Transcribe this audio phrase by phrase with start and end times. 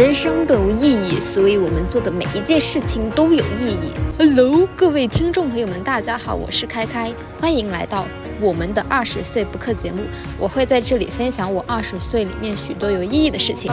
[0.00, 3.92] 人生本无意义，所以我们做的每一件事情都有意义。
[4.18, 8.06] Hello，各位听众朋友们，大家好，我是开开，欢迎来到
[8.40, 9.98] 我们的二十岁不刻节目。
[10.38, 13.70] 我会在这里分享我二十岁里面许多有意义的事情。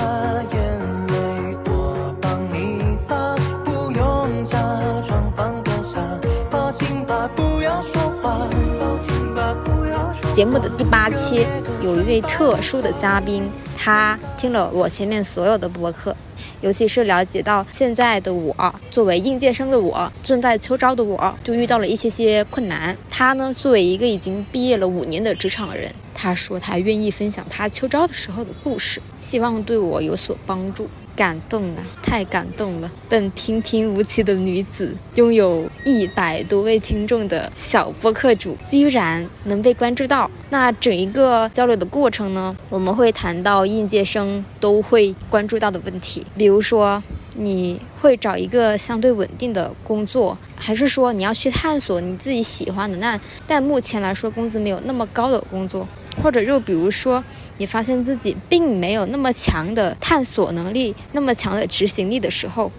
[10.37, 11.47] 节目的第八期，
[11.81, 16.15] 有一位特殊的嘉宾，他听了我前面所有的播客，
[16.61, 18.55] 尤其是了解到现在的我，
[18.91, 22.95] 作为应届生的我，正在秋招的我，就遇到了一些些困难。
[23.09, 30.87] 他呢，作为一个已经毕业了五年的职场人，他说他愿意分享他秋招的时候的故事，希望对我有所帮助。
[31.17, 32.91] 感动啊，太感动了！
[33.09, 40.29] 本平平无奇的女子，拥有一百多位听众的小播客主，居然能被关注到。
[40.51, 47.01] 那整一个交流的过程呢，我们会谈到应届生都会关注到的问题，比如说
[47.35, 55.87] 你会找一个相对稳定的工作，还是说你要去探索你自己喜欢的那但目前来说工资没有那么高的工作，
[56.21, 57.23] 或者又比如说。
[57.57, 62.71] 你发现自己并没有那么强的探索能力，那么强的执行力的时候，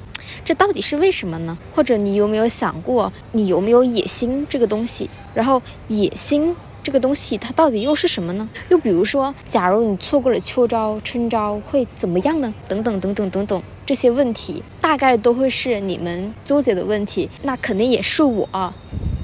[0.45, 1.57] 这到底是为什么呢？
[1.73, 5.09] 或者你有没有想过，你有没有野心这个东西？
[5.35, 8.48] 然后野心这个东西它到底又是什么呢？
[8.69, 12.55] 又比如说，假如你错过了秋招、春招会怎么样呢？
[12.67, 18.73] 等等等等等等，这些问题大概都会是你们纠结的问题，那肯定也是我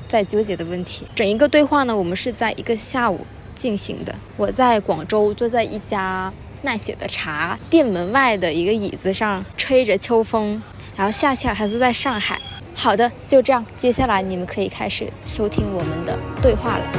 [0.08, 1.06] 在纠结的问题。
[1.14, 3.20] 整一个对话呢，我们是在一个下午。
[3.54, 4.14] 进行的。
[4.36, 10.62] 我在广州坐在一家奈雪的茶店门外的一个椅子上，吹着秋风。
[10.96, 12.38] 然后夏夏还是在上海。
[12.76, 16.90] 好的，就这样，接下来你们可以开始收听我们的对话了。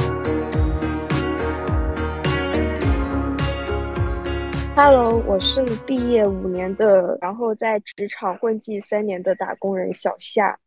[4.74, 10.58] Hello，我是毕业五年的，然后在职场混迹三年的打工人小夏，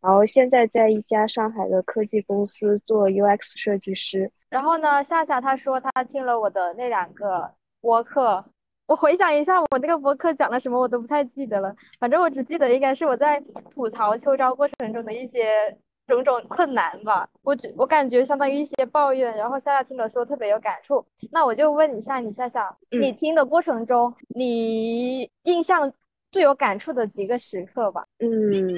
[0.00, 4.32] 然后现在在一家上海的科技公司做 UX 设计师。
[4.52, 8.44] 然后呢，夏夏他说他听了我的那两个播客，
[8.84, 11.74] 我回想一下，我那个播客讲了什么，我都不太记得了。
[11.98, 15.74] 反正我只记得应该是我在吐槽秋招过程中的一些
[16.06, 17.26] 种种困难吧。
[17.40, 19.34] 我觉我感觉相当于一些抱怨。
[19.38, 21.02] 然后夏夏听了说特别有感触。
[21.30, 25.90] 那我就问一下你，夏夏，你听的过程中，你印象
[26.30, 28.04] 最有感触的几个时刻吧？
[28.18, 28.76] 嗯，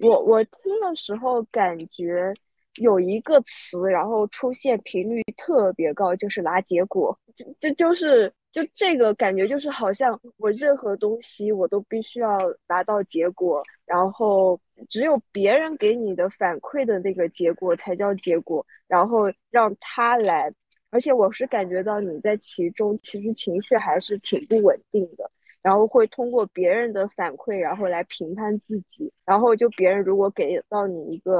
[0.00, 2.30] 我我听的时候感觉。
[2.80, 7.16] 有一个词，然后出现频率特别高，就是拿结果。
[7.36, 14.58] 这这就是就这个感觉，就是好像我任何东西我都必须要拿到结果，然后
[14.88, 20.52] 只有别人给你的反馈的那个结果才叫结果，然后让他来。
[20.90, 25.30] 而且我是感觉到你在其中其实情绪还是挺不稳定的，
[25.62, 29.12] 然后会通过别人的反馈，然后来评判自己。
[29.24, 31.38] 然后就别人如果给到你一个。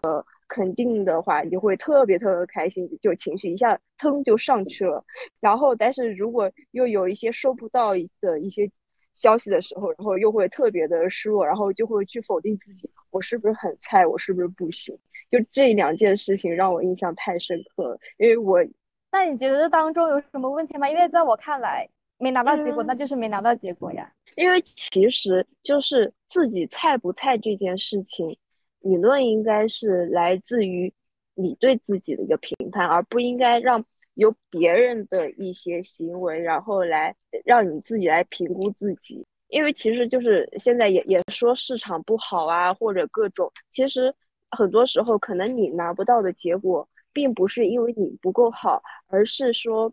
[0.49, 5.05] 肯定的话，你就会特别特别开心，就情绪一下噌就上去了。
[5.41, 8.71] 然后，但是如果又有一些收不到的一些
[9.15, 14.07] 消息的时候，然后又会特别的失落，然后就会去否定自己，我是不是很菜？
[14.07, 14.97] 我是不是不行？
[15.31, 17.99] 就这两件事情让我印象太深刻了。
[18.19, 18.65] 因为我，
[19.11, 20.89] 那你觉得这当中有什么问题吗？
[20.89, 21.89] 因为在我看来，
[22.19, 24.13] 没拿到结果，那就是没拿到结果呀。
[24.37, 28.37] 因为其实就是自己菜不菜这件事情。
[28.85, 30.93] 理论应该是来自于
[31.35, 33.85] 你对自己的一个评判，而不应该让
[34.15, 39.27] 由别人的一些行为，然后来让你自己来评估自己。
[39.49, 44.15] 因为其实就是现在也也说市场不好啊，或者各种，其实
[44.51, 49.93] 很多时候可能你拿不到的结果，并不是因为你不够好，而是说，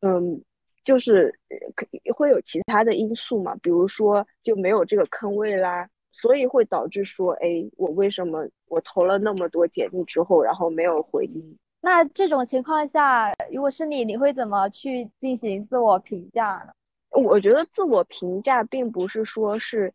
[0.00, 0.42] 嗯，
[0.82, 1.32] 就是
[1.76, 5.88] 可会有其他的因素嘛，比如说就没有这个坑位啦。
[6.12, 11.56] 所以会导致说，哎，我为什么我投了那么多简历之后，然后没有回音？
[11.80, 16.72] 那这种情况下，如果是你，你会怎么去进行自我评价呢？
[17.20, 19.92] 我觉得自我评价并不是说是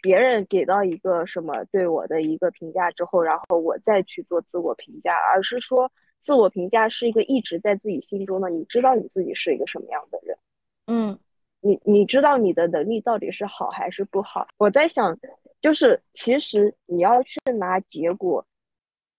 [0.00, 5.90] 别人给到一个什么对我的一个评价之后，然后我再去做自我评价，而是说
[6.20, 10.38] 自我评价是一个一直在自己心中的，你知道你自己是一个什么样的人？
[10.86, 11.18] 嗯，
[11.60, 14.46] 你你知道你的能力到底是好还是不好？
[14.56, 15.18] 我在想。
[15.60, 18.44] 就是其实你要去拿结果，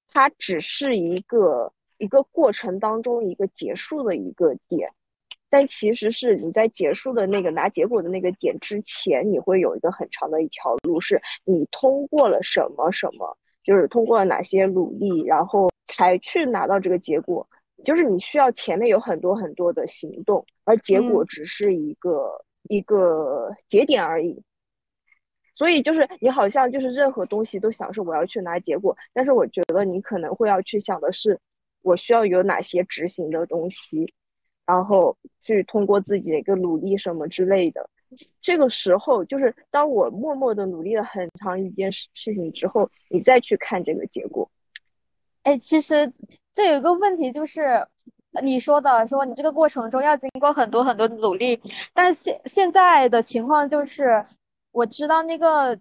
[0.08, 4.90] 它只是一个一个过程当中一个结束的一个点，
[5.50, 17.46] 但其实是你在结束的那个拿结果的那个点之前，你会有一个很长的一条路，是你通过了什么什么，就是通过了哪些努力，然后才去拿到这个结果，
[17.84, 24.42] 就是你需要前面有很多很多的行动，而结果只是一个一个节点而已。
[25.58, 31.40] 所以就是你好像就是任何东西都想是我要去拿结果，但是我觉得你可能会要去想的是，
[31.82, 34.14] 我需要有哪些执行的东西，
[34.68, 37.90] 然后去通过自己的一个努力什么之类的。
[38.40, 44.48] 这个时候就是当我默默的努力了很长一件事事情之后，你再去看这个结果。
[45.42, 46.14] 哎，其实
[46.54, 47.84] 这有一个问题就是。
[48.44, 51.60] 你说的说你这个过程中要经过很多很多的努力，
[51.92, 54.24] 但现现在的情况就是，
[54.78, 55.76] 我知道那个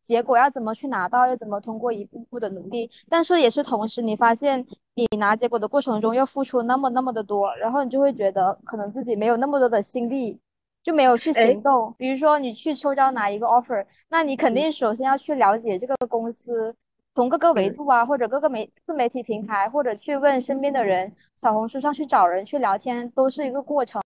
[0.00, 10.38] 结果要怎么去拿到，要怎么通过一步步的努力，但是也是同时你发现你拿结果的过程中又付出那么那么的多，然后你就会觉得可能自己没有那么多的心力，
[10.82, 11.92] 就没有去行动。
[11.98, 16.74] 比如说你去秋招拿一个 offer，那你肯定首先要去了解这个公司。
[17.14, 24.00] 从各个维度啊，或者各个媒自媒体平台，或者去问身边的人，小红书上去找人去聊天，都是一个过程。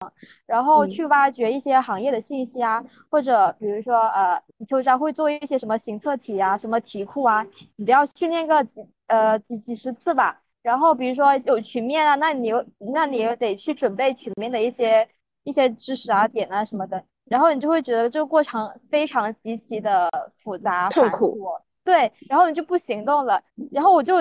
[0.47, 7.47] 然后去挖掘一些行业的信息啊，或者比如说呃，秋招会做一些什么行测题啊，什么题库啊，
[7.77, 10.41] 你都要训练个几呃几几十次吧。
[10.63, 12.65] 然后比如说有群面啊，那你又
[12.95, 15.07] 那你又得去准备群面的一些
[15.43, 17.05] 一些知识啊点啊什么的。
[17.27, 21.39] 然后你就会觉得这个过程非常极其的复杂痛苦。
[21.85, 24.17] 对，然后你就不行动了，然后我就，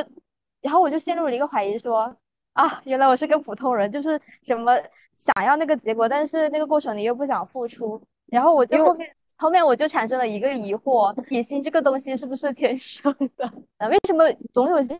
[0.62, 2.14] 然后我就陷入了一个怀疑，说
[2.54, 4.78] 啊，原来我是个普通人，就是什么
[5.16, 13.46] 想要那个结果，但是那个过程你又不想付出，然后我就后面后面我就产生了一个疑惑，野心这个东西是不是天 生的？
[13.78, 15.00] 啊，为什么总有些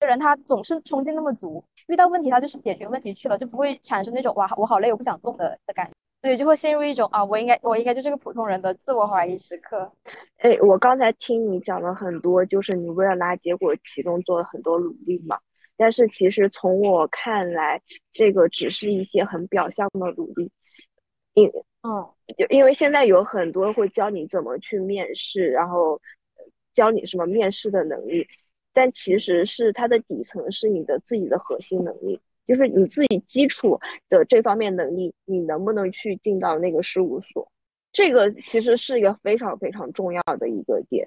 [0.00, 5.92] 人他总是冲劲那么足，遇到问题他就是解决问题去了，就不会产生那种哇我好累我不想动的的感觉。
[6.24, 9.92] 对，就会陷入一种啊，我应该，我应该就是个普通人的自我怀疑时刻。
[10.38, 15.38] 哎，我刚才听你讲了很多，就是你为了拿结果，其中做了很多努力嘛。
[15.76, 17.78] 但是其实从我看来，
[18.10, 20.50] 这个只是一些很表象的努力。
[21.34, 21.46] 因，
[21.82, 26.00] 嗯，就因为现在有很多会教你怎么去面试，然后
[26.72, 28.26] 教你什么面试的能力，
[28.72, 32.18] 但其实是它的底层是你的自己的核心能力。
[32.46, 37.50] 就是你自己基础的这方面能力，你能不能去进到那个事务所？
[37.92, 41.06] 这个其实是一个非常非常重要的一个点，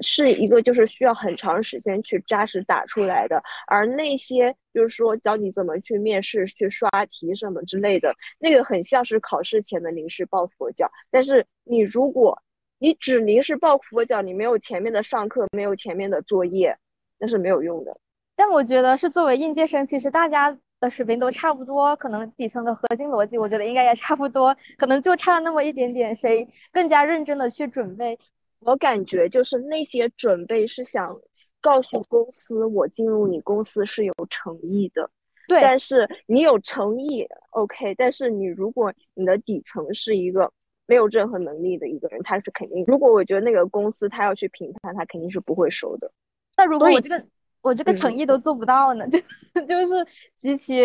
[0.00, 3.42] 是一个就是需要很长时间去扎实打出来的。
[3.66, 10.90] 而那些就是说教你怎么去面试、去刷题什么之类的，那个很像是考试前的临时抱佛脚。
[11.10, 12.38] 但是你如果
[12.78, 16.76] 你只临时抱佛脚，你没有前面的上课，没有前面的作业，
[17.18, 17.98] 那是没有用的。
[18.34, 28.18] 但我觉得是作为应届生，其实大家的水平都差不多，可能底层的核心逻辑，我觉得应该也差不多，可能就差那么一点点，谁更加认真的去准备。
[28.60, 31.16] 我感觉就是那些准备是想
[31.60, 35.08] 告诉公司，我进入你公司是有诚意的。
[35.46, 35.60] 对。
[35.60, 40.50] 但是你有诚意，OK，但是你如果你的底层是一个
[40.86, 46.10] 没有任何能力的一个人，他是肯定，如果我觉得那个公司他要去评判，他肯定是不会收的。
[46.56, 47.24] 那如果我这个。
[47.62, 49.06] 我这个诚意都做不到呢，
[49.54, 50.06] 就就是
[50.36, 50.82] 极其，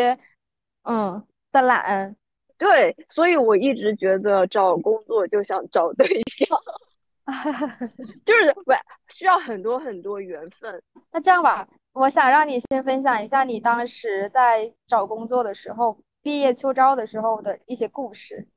[0.83, 1.21] 嗯
[1.51, 2.15] 的懒，
[2.57, 6.47] 对，所以我一直觉得找工作就像找对象，
[8.25, 8.71] 就是不
[9.09, 10.81] 需要很多很多缘分。
[11.11, 18.47] 那这样吧，我想让你先分享一下你当时在找工作的时候，毕业秋招的时候的一些故事。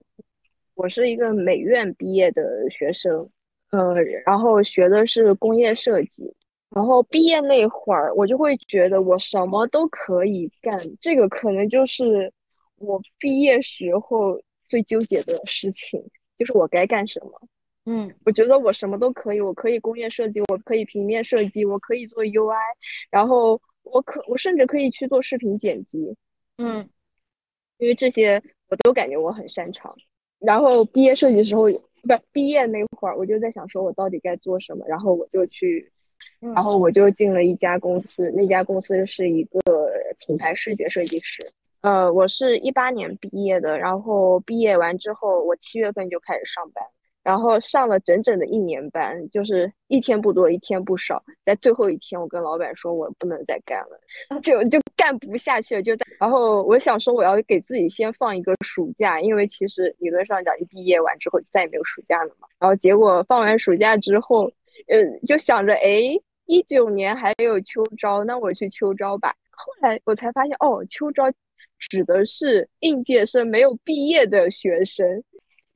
[0.75, 3.29] 我是一个美院毕业的学生，
[3.71, 3.95] 呃，
[4.27, 6.35] 然后学的是工业设计。
[6.71, 12.33] 然后毕业那会儿，我就会觉得我什么都可以干，这个可能就是
[12.77, 16.01] 我毕业时候最纠结的事情，
[16.39, 17.33] 就是我该干什么。
[17.87, 22.57] 嗯，我觉得我什么都可以，我可以工业设计，我可以平面设计，我可以做 UI，
[23.11, 26.15] 然后我可我甚至可以去做视频剪辑。
[26.59, 26.89] 嗯，
[27.79, 29.93] 因为这些我都感觉我很擅长。
[30.39, 31.69] 然后毕业设计时候，不
[32.13, 35.91] 是毕业那会儿，我就在想说我到底该做什么，然后我就去。
[36.55, 39.61] 然后我就进了一家公司，那家公司是一个
[40.19, 41.43] 品牌视觉设计师。
[41.83, 46.85] 呃，我是一八年毕业的，然后毕业完之后，我七月份就开始上班，
[47.23, 51.23] 然后上了整整的一年班，就是一天不多，一天不少。
[51.43, 55.83] 在最后一天，我跟老板说，我不能再干了，就就干不下去了。
[55.83, 62.47] 就在，然后我想说，我要给自己先放一个暑假，因为其实理论上讲，一毕业完之后就再也没有暑假了嘛。
[62.59, 64.53] 然后结果放完暑假之后，
[64.89, 66.21] 呃，就想着，哎。
[66.47, 69.33] 一九年还有秋招，那我去秋招吧。
[69.53, 71.31] 后来我才发现，哦，秋招
[71.79, 75.23] 指的是应届生没有毕业的学生，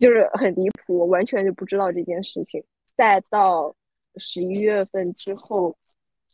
[0.01, 2.61] 就是很离谱，我完全就不知道这件事情。
[2.97, 3.73] 再到
[4.17, 5.77] 十一月份之后，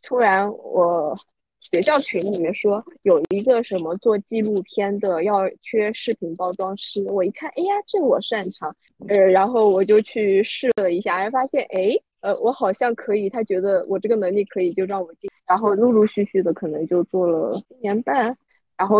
[0.01, 1.15] 突然我
[1.59, 8.75] 学校群里面说有一个什么做纪录片的要缺视频包装师，我一看，哎呀，这我擅长，
[9.07, 18.35] 呃，然后我就去试了一下，然后发现，哎，呃，我好像可以，他觉得我这个能力可以，就让我进，然后陆陆续续的可能就做了一年半，
[18.77, 18.99] 然后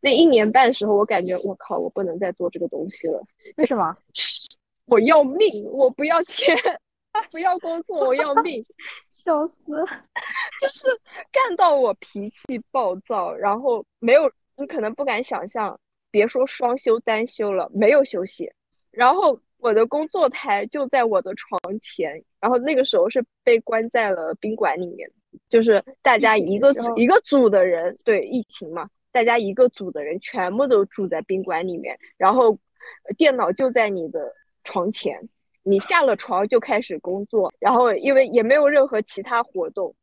[0.00, 3.22] 那一年半时候，我感觉我靠，我不能再做这个东西了，
[3.56, 3.96] 为什么？
[4.86, 6.56] 我要命，我不要钱。
[7.32, 8.64] 不要工作，我要命，
[9.10, 9.54] 笑死！
[10.60, 10.86] 就是
[11.32, 15.76] 干到我脾气暴躁，然后没有你可能不敢想象，
[16.12, 18.52] 别说双休单休了，没有休息。
[18.92, 25.10] 然后我的工作台就在我的床前，然后那个时候是被关在了宾馆里面，
[25.48, 32.58] 就是大家一个一个组的人，对疫情嘛，大家一个组的人全部都住在宾馆里面，然后
[33.16, 34.32] 电脑就在你的
[34.64, 35.28] 床前。
[35.62, 39.94] 你下了床就开始工作，然后因为也没有任何其他活动，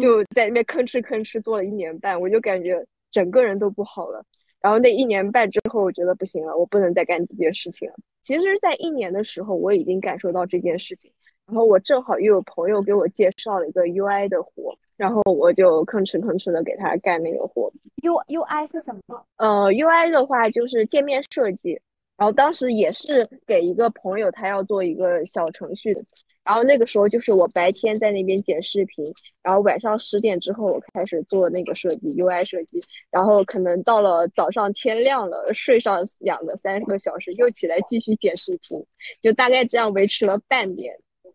[0.00, 4.24] 就在那边吭哧吭哧做了一年半，我就感觉整个人都不好了。
[4.62, 7.94] 然后那一年半之后，我觉得不行了，我不能再干这件事情了。
[8.24, 11.10] 其实，在一年的时候，我已经感受到这件事情。
[11.44, 17.70] 然后我正好又有朋友给我介绍了一个 UI 的活，然后我就吭哧吭哧的给他干那个活。
[18.02, 19.26] U UI 是什么？
[19.36, 21.80] 呃，UI 的话就是界面设计。
[22.16, 25.96] 然后当时也是给一个朋友，他要做一个小程序。
[26.44, 29.04] 然后那个时候就是我白天在那边剪视频，
[29.44, 32.82] 然后晚上十点之后我开始做那个设计，UI 设计。
[33.12, 38.84] 然后可能到了早上天亮了，睡上两个三个小时，又起来继续剪视频，
[39.20, 40.92] 就大概这样维持了半年。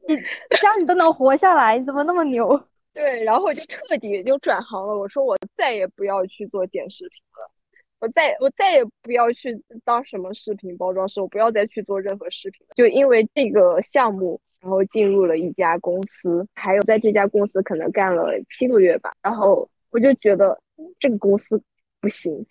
[0.10, 0.16] 你
[0.50, 2.62] 这样你都能活下来，你怎么那么牛？
[2.94, 4.94] 对，然后我就彻底就转行了。
[4.98, 7.50] 我说我再也不要去做剪视频了。
[8.00, 12.66] 我再我再也不要去当什么视频包装师，我不要再去做任何视频。
[12.76, 20.62] 就因为这个项目，然后进入了一家公司，还有在这家公司可能干了七个月吧，然后我就觉得
[21.00, 21.62] 这个公司
[22.00, 22.46] 不行。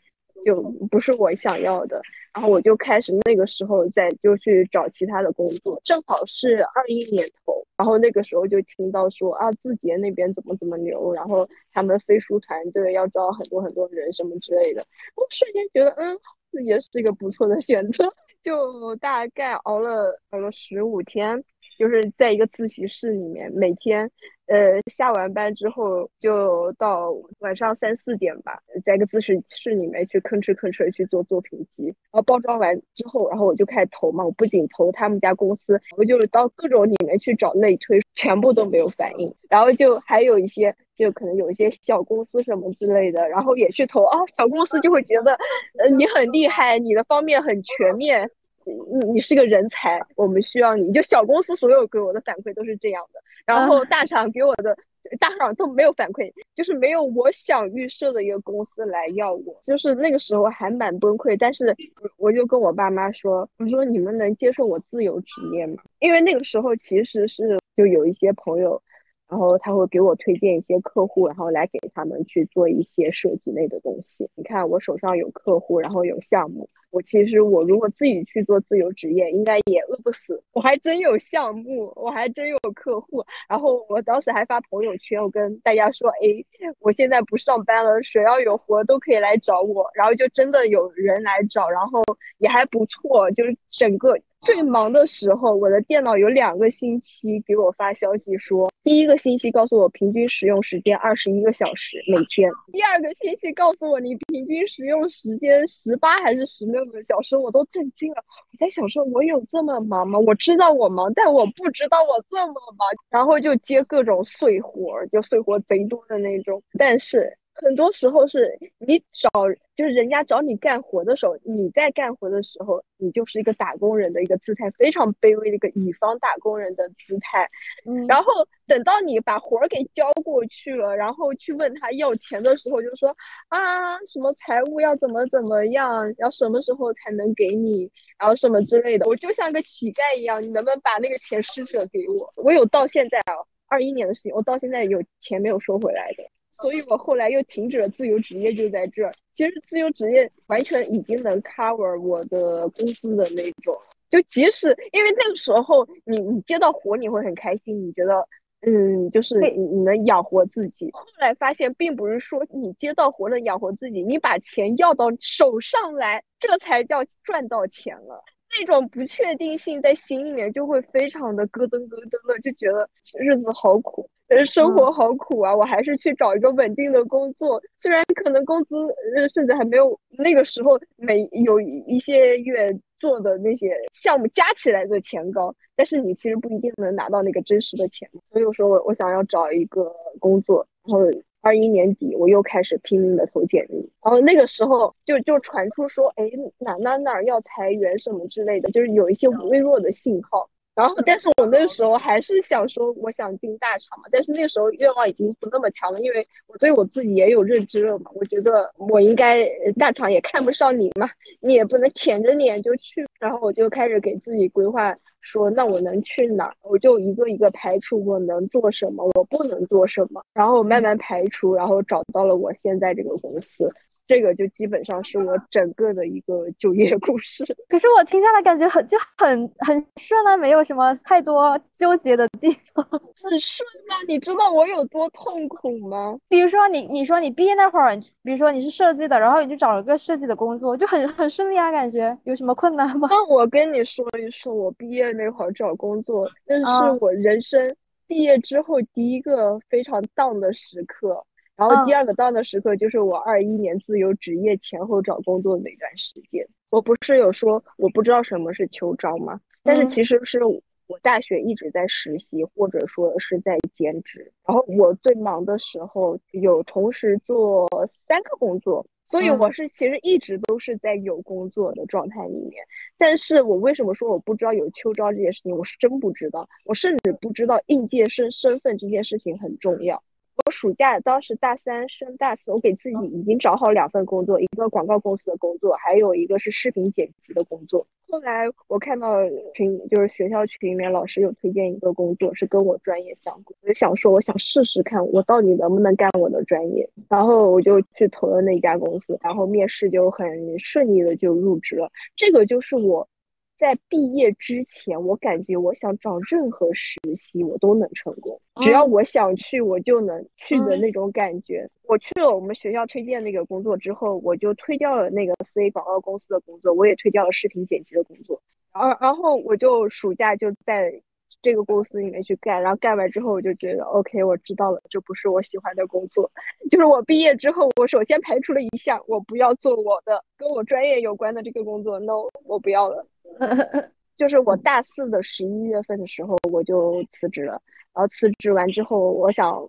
[0.47, 0.63] 就
[0.93, 2.01] 不是我想要的，
[2.33, 14.87] 然后我就开始那个时候再就去找其他的工作，正好是二一年头，然后那个时候就听到说啊字节那边怎么怎么牛，然后他们飞书团队要招很多很多人什么之类的，
[15.17, 16.17] 我瞬间觉得嗯
[16.53, 18.05] 字节是一个不错的选择，
[18.41, 21.43] 就大概熬了熬了十五天。
[21.79, 24.11] 就是在一个自习室里面，每天，
[24.47, 27.11] 呃，下完班之后就到
[27.41, 45.33] 晚上三四点吧，在一个自习室里面去吭哧吭哧去做作品集，然后包装完之后，然后我就开始投嘛，我不仅投他们家公司，我就是到各种里面去找内推，全部都没有反应，然后就还有一些，就可能有一些小公司什么之类的，然后也去投啊，小公司就会觉得，
[45.79, 48.31] 呃，你很厉害，你的方面很全面。
[48.69, 50.93] 你你是个人才，我们需要你。
[50.93, 54.77] 就小公司所有给我的反馈都是这样的，然后大厂给我的
[55.21, 59.63] 大厂都没有反馈，就是没有我想预设的一个公司来要我。
[59.67, 61.75] 就是那个时候还蛮崩溃，但是
[62.17, 65.83] 我就跟我爸妈说，我说你们能接受我自由职业吗？
[66.01, 68.83] 因为那个时候其实是就有一些朋友。
[69.29, 74.29] 然后他会给我推荐一些客户，然后来给他们去做一些设计类的东西。
[74.35, 76.69] 你看我手上有客户，然后有项目。
[76.91, 80.43] 我其实我如果自己去做自由职业，应该也饿不死。
[80.53, 83.23] 我还真有项目，我还真有客户。
[83.49, 86.45] 然后我当时还发朋友圈，我跟大家说：“哎，
[86.79, 92.03] 我现在不上班了，谁要有活都可以来找我。”然后就真的有人来找，然后
[92.39, 94.17] 也还不错，就是整个。
[94.47, 108.19] 最忙的时候，我的电脑有两个星期给我发消息说，第一个星期告诉我平均使用时间二十一个小时每天，第二个星期告诉我你平均使用时间十八还是十六个小时，我都震惊了。
[108.53, 110.17] 我在想说，我有这么忙吗？
[110.21, 112.87] 我知道我忙，但我不知道我这么忙。
[113.11, 117.37] 然后就接各种碎活，就碎活贼多的那种，但是。
[117.57, 119.31] 很多时候是你找，
[119.75, 127.49] 就是人家找你干活的时候，你在干活的时候，你就是一个打工人的一个姿态，非常卑微的一个乙方打工人的姿态。
[127.87, 128.33] 嗯，然后
[128.67, 133.17] 等到你把活儿给交过去了，然后去问他要钱的时候，就说
[133.49, 142.31] 啊，什么财务要怎么怎么样，要什么时候才能给你，然后什么之类的，我就像个乞丐一样，你能不能把那个钱施舍给我？
[142.37, 143.33] 我有到现在啊，
[143.67, 146.23] 二一年的事情，我到现在有钱没有收回来的。
[146.61, 149.13] 所以我后来又停止了自由职业，就在这儿。
[149.35, 153.77] 其实自由职业完全已经能 cover 我的工资的那种。
[154.09, 158.27] 就即使因为那个时候你你接到活你会很开心，你觉得
[158.63, 160.89] 嗯就是你你能养活自己。
[160.93, 168.25] 后来发现并不是说你接到活能养活自己，你把钱要到手上来，这才叫赚到钱了。
[168.51, 172.89] 那种不确定性在心里面就会非常的咯噔咯噔的，就觉得
[173.19, 175.55] 日子好苦，呃，生活好苦啊！
[175.55, 178.77] 我还是去找一个稳定的工作，虽然可能工资
[179.17, 188.09] 呃甚至还没有那个时候每有一些月做的那些项目加起来的钱高，但是你其实不一定能拿到那个真实的钱。
[188.31, 191.05] 所以我说我我想要找一个工作，然后。
[191.47, 200.51] 二一年底，我又开始拼命的投简历，然后那个时候就就传出说，哎，哪哪哪要裁员什么之类的，就是有一些微弱的信号。
[200.77, 204.05] 然后，但是我那个时候还是想说，我想进大厂嘛。
[204.13, 208.11] 但是那个时候愿望已经不那么强了，因为我对我自己也有认知了嘛。
[208.15, 209.45] 我觉得我应该
[209.79, 211.09] 大厂也看不上你嘛，
[211.41, 213.07] 你也不能舔着脸就去。
[213.19, 214.95] 然后我就开始给自己规划。
[215.23, 216.55] 说那我能去哪儿？
[216.63, 223.69] 我就一个一个排除我能做什么，我不能做什么，然后慢慢排除，然后找到了我现在这个公司。
[224.07, 227.45] 这个就基本上是我整个的一个就业故事。
[227.69, 232.85] 可是我听下来感觉很就很很顺啊，没有什么太多纠结的地方。
[233.23, 233.97] 很顺吗？
[234.07, 236.17] 你知道我有多痛苦吗？
[236.29, 243.09] 比如说你你说你毕业那会儿，比如说你是设计的，然后你就找了个设计的工作，就很很顺利啊，感觉有什么困难吗？
[243.11, 247.75] 那 我跟你说一说，我毕业那会儿找工作，那是我人生
[248.07, 251.25] 毕业之后第一个非常 down 的时刻。
[251.57, 256.47] 然后第二个到的时刻就是我二一年自由职业前后找工作的那段时间。
[256.71, 259.41] 我不是有说我不知道什么是秋招吗？
[259.63, 264.31] 但是其实是我大学一直在实习或者说是在兼职。
[264.47, 267.69] 然后我最忙的时候有同时做
[268.07, 272.63] 三个工作，所以我是其实一直都是在有工作的状态里面。
[272.99, 275.57] 但是我为什么说我不知道有秋招这件事情？
[275.57, 280.03] 我是真不知道，我甚至不知道应届生身份这件事情很重要。
[280.45, 287.87] 我暑假当时大三升大四，我给自己已经找好两份工作，一个广告公司的工作，还有一个是视频剪辑的工作。
[288.09, 289.17] 后来我看到
[289.55, 296.89] 群，就是学校群里面老师有推荐一个工作，是跟我专业相关，我就想说，我想试试看，我到底能不能干我的专业。
[297.09, 301.91] 然后我就去投了那家公司，然后面试就很顺利的就入职了。
[302.15, 303.09] 这个就是我。
[303.57, 308.39] 在毕业之前，我感觉我想找任何实习，我都能成功。
[308.61, 311.69] 只要我想去，我就能去的那种感觉。
[311.85, 318.41] 我去了我们学校推荐那个工作之后，我就推掉了那个四 A 广告公司的工作，我也推掉了视频剪辑的工作。
[318.73, 321.01] 然后，然后我就暑假就在
[321.43, 322.63] 这个公司里面去干。
[322.63, 326.31] 然后干完之后，我就觉得 OK，我知道了，这不是我喜欢的工作。
[326.71, 332.01] 就是我毕业之后，我首先排除了一项，我不要做我的跟我专业有关的这个工作。
[332.01, 333.07] No，我不要了。
[334.17, 337.61] 就是我大四的十一月份的时候，我就辞职了。
[337.93, 339.69] 然后辞职完之后，我想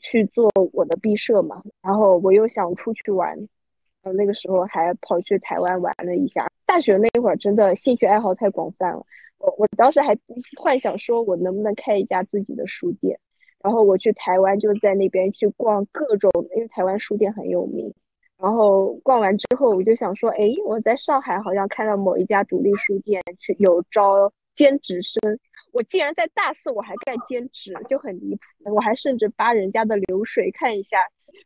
[0.00, 1.62] 去做我的毕设嘛。
[1.82, 3.34] 然后我又想出去玩，
[4.02, 6.46] 呃，那个时候还跑去台湾玩了一下。
[6.66, 9.02] 大学那会儿真的兴趣爱好太广泛了。
[9.38, 10.16] 我我当时还
[10.60, 13.18] 幻想说，我能不能开一家自己的书店。
[13.60, 17.92] 然后我去台湾，就在那边去逛各种，因为台湾书店很有名。
[18.40, 25.38] 然后逛完之后，我就想说，哎，我在上海好像看到某一家独立书店去有招兼职生。
[25.72, 28.72] 我竟然在大四我还干兼职，就很离谱。
[28.72, 30.98] 我还甚至扒人家的流水看一下，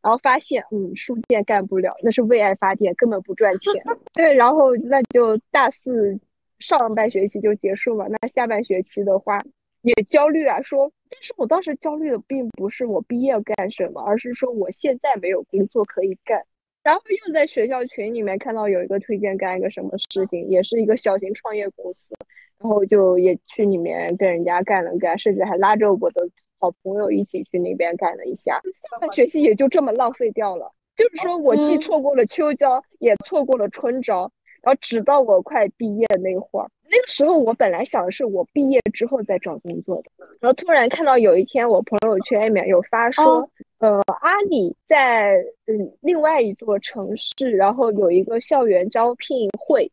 [0.02, 3.72] 然后发现，嗯，书店干不了，那是为爱发电，根本不赚钱。
[4.12, 6.20] 对，然后那就大四
[6.62, 8.06] 上半学期就结束了。
[8.08, 9.44] 那下半学期的话，
[9.82, 16.40] 也焦虑啊，说，但是我当时焦虑的并不是我毕业干什么，而是说我现在没有工作可以干。
[16.82, 22.14] 然后又在学校群里面看到有一个推荐干一个什么事情，也是一个小型创业公司，
[22.58, 28.60] 然后就也去里面跟人家干了干，甚至还拉着我的好朋友一起去那边干了一下。
[28.72, 43.48] 下半学期也就这么浪费掉了，就是说我既错过了秋招，也错过了春招，然后直到我快毕业那会儿，那个时候我本来想的是我毕业之后再找工作的，然后突然看到有一天我朋友圈里面有发说。
[43.78, 49.90] 呃，阿里在嗯另外一座城市，然后有一个校园招聘会，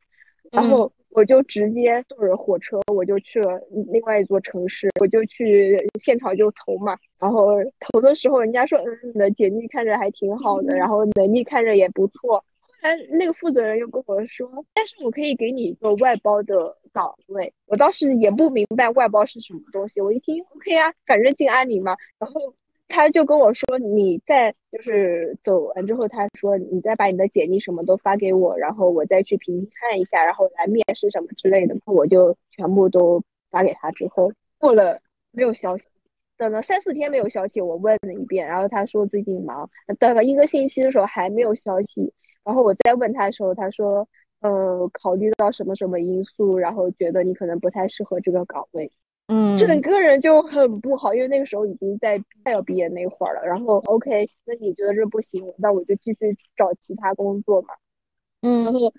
[0.52, 3.60] 然后我就直接坐着火车，我就去了
[3.92, 6.96] 另外一座城市，我就去现场就投嘛。
[7.20, 12.46] 然后投的时候，人家说，嗯，你的简历看着还挺好的，然后能力看着也不错。
[12.82, 17.54] 他那个负责人又跟我说，但是我可以给你一个外包的岗位。
[17.68, 22.54] 我当时也不明白外包是什么东西，我一听，OK 啊，反正进阿里嘛，然后。
[22.92, 31.78] 他就跟我说，你再就是走完之后，他说你再把你的简历什么都发给我，然后我再去评看一下，然后来面试什么之类的。
[31.86, 35.86] 我就全部都发给他之后，过了没有消息，
[36.36, 42.12] 等了三四天没有消息，我问了一遍，然后他说最近忙，等了一个星期的时候还没有消息，
[42.50, 44.08] 然后我再问他的时候，他说
[44.42, 48.92] 呃，考虑到什么什么因素，然后觉得你可能不太适合这个岗位，
[49.28, 53.46] 嗯，整个人就很不好，因为那个时候已经在快要毕业那会儿了。
[53.46, 57.76] 然后 OK，那你觉得这不行，那我就继续找其他工作嘛。
[58.42, 58.94] 嗯然嗯后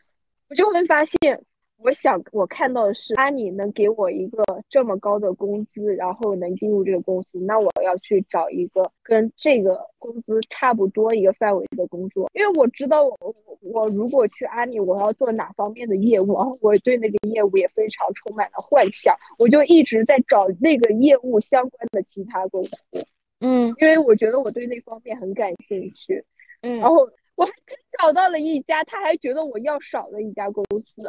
[0.49, 1.45] 我就会发现。
[1.83, 23.07] 我想，我看到的是阿里能给我一个这么高的工资，然后能进入这个公司，那我要去找一个跟这个工资差不多一个范围的工作，因为我知道我我如果去阿里，我要做哪方面的业务，然后我对那个业务也非常充满了幻想，我就一直在找那个业务相关的其他公司，
[23.41, 23.75] 嗯。
[23.81, 26.23] 因为我觉得我对那方面很感兴趣，
[26.61, 31.03] 嗯，然后我还真找到了一家，他还觉得我要少的一家公司。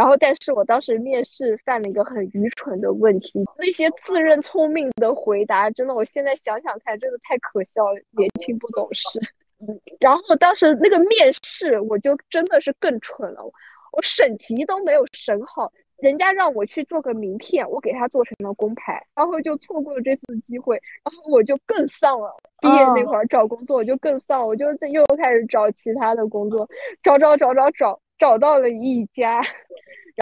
[0.00, 9.20] 然后，但是我当时面试犯了一个很愚蠢的问题，那些自认聪明的回答，真的，我现在想想看，真的太可笑了，年轻不懂事。
[10.00, 13.44] 然后当时那个面试，我就真的是更蠢了，
[13.92, 22.34] 我审题都没有审好，人家让我去做个名片，我给他做成了工牌，然后就错过了这次机会，然后我就更丧了。
[22.62, 26.66] 毕业那会儿找工作我就更丧，我就又开始找其他的工作，
[27.02, 29.42] 找找找找找，找到了一家。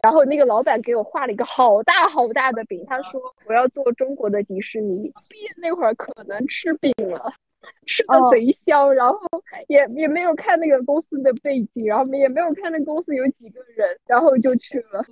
[0.01, 5.11] 然后那个老板给我画了一个好大好大的饼，他说我要做中国的迪士尼。
[5.27, 7.33] 毕业那会儿可能吃饼了，
[7.85, 9.19] 吃的贼香，然后
[9.67, 15.05] 也也没有看那个公司的背景，然后也没有看那公司有几个人，然后就去了。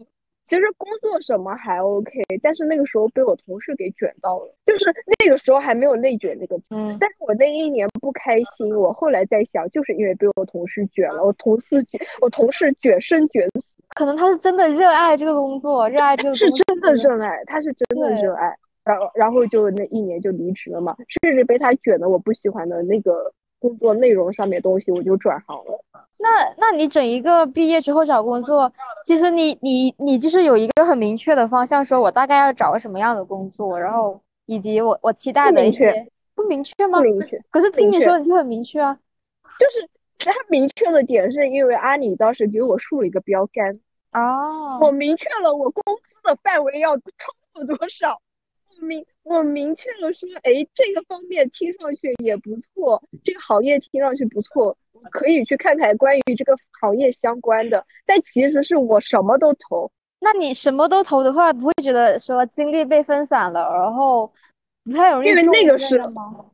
[0.47, 4.85] 其实工作什么还 OK，但是那个时候被我同事给卷到了，就是
[5.19, 13.61] 那个时候还没有内卷那个词，嗯但是我那一年不开心，我后来在想，就是因为被我同事卷了，我同事卷，我同事卷生卷死。
[13.89, 25.83] 可能他是真的热爱这个工作，热爱这个是真的热爱，他是真的热爱，然后然后就那一年就离职了嘛，甚至被他卷的我不喜欢的那个工作内容上面东西，我就转行了。
[26.19, 28.71] 那那你整一个毕业之后找工作，
[29.05, 36.99] 其实你你你就是有一个很明确的方向，说我大概要找什么样的工作，然后以及我我期待的一些不明确吗？
[36.99, 37.37] 不明确。
[37.51, 38.97] 可是听你说你就很明确啊。
[39.59, 43.79] 就是他明确的点是因为阿里当时给我竖了一个标杆。
[44.13, 47.03] 哦，我明确了我工资的范围要超
[47.53, 48.19] 过多少，
[48.69, 57.85] 我明我明确了说，哎，这个方面听上去也不错，这个行业听上去不错，我可以去看看关于这个行业相关的。
[58.05, 59.91] 但其实是我什么都投。
[60.19, 64.31] 那你什么都投的话，不会觉得说精力被分散了，然后
[64.83, 65.29] 不太容易？
[65.29, 66.09] 因为那个时候，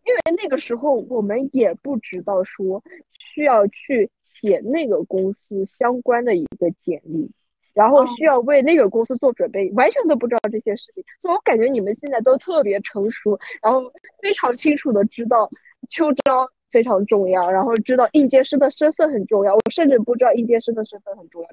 [0.05, 2.83] 因为那个时候我们也不知道说
[3.17, 7.31] 需要去写那个公司相关的一个简历。
[7.73, 15.49] 然后需要为那个公司做准备，完全都不知道这些事情，所以我感觉你们现在都特别成熟，然后非常清楚的知道
[15.89, 19.53] 秋招非常重要，然后知道应届生的身份很重要。
[19.53, 21.47] 我甚至不知道应届生的身份很重要。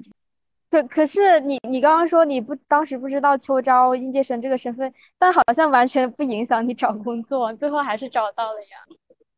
[0.71, 8.79] 可可是你你刚刚说你不当时不知道秋招应届生这个身份，但好像完全不影响你找工作，最后还是找到了呀。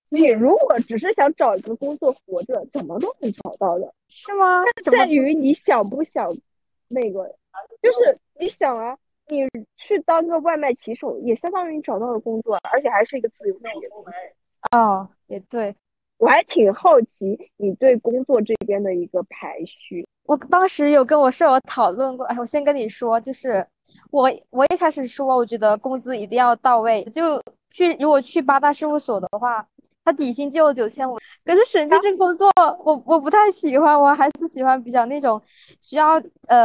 [0.09, 4.63] 你如果只是想找一个工作活着，怎么都能找到的，是吗？
[4.85, 6.33] 但在于你想不想。
[6.89, 7.35] 那个
[7.81, 8.95] 就是你想啊，
[9.27, 13.89] 你去当个外卖骑手，也相当于你找到了工作，而且还是一个自由职业。
[14.71, 15.75] 哦，也对，
[16.17, 20.07] 我还挺好奇你对工作这边的一个排序。
[20.25, 23.65] 我当时有跟我舍友讨论过，哎，我先跟你说，就是
[24.11, 29.65] 我我一开始说，我觉得工资一定要到位，就去如果去八大事务所的话。
[30.05, 32.49] 他底薪就有九千五，可是审计这工作
[32.83, 35.41] 我我不太喜欢，我还是喜欢比较那种
[35.81, 36.63] 需要呃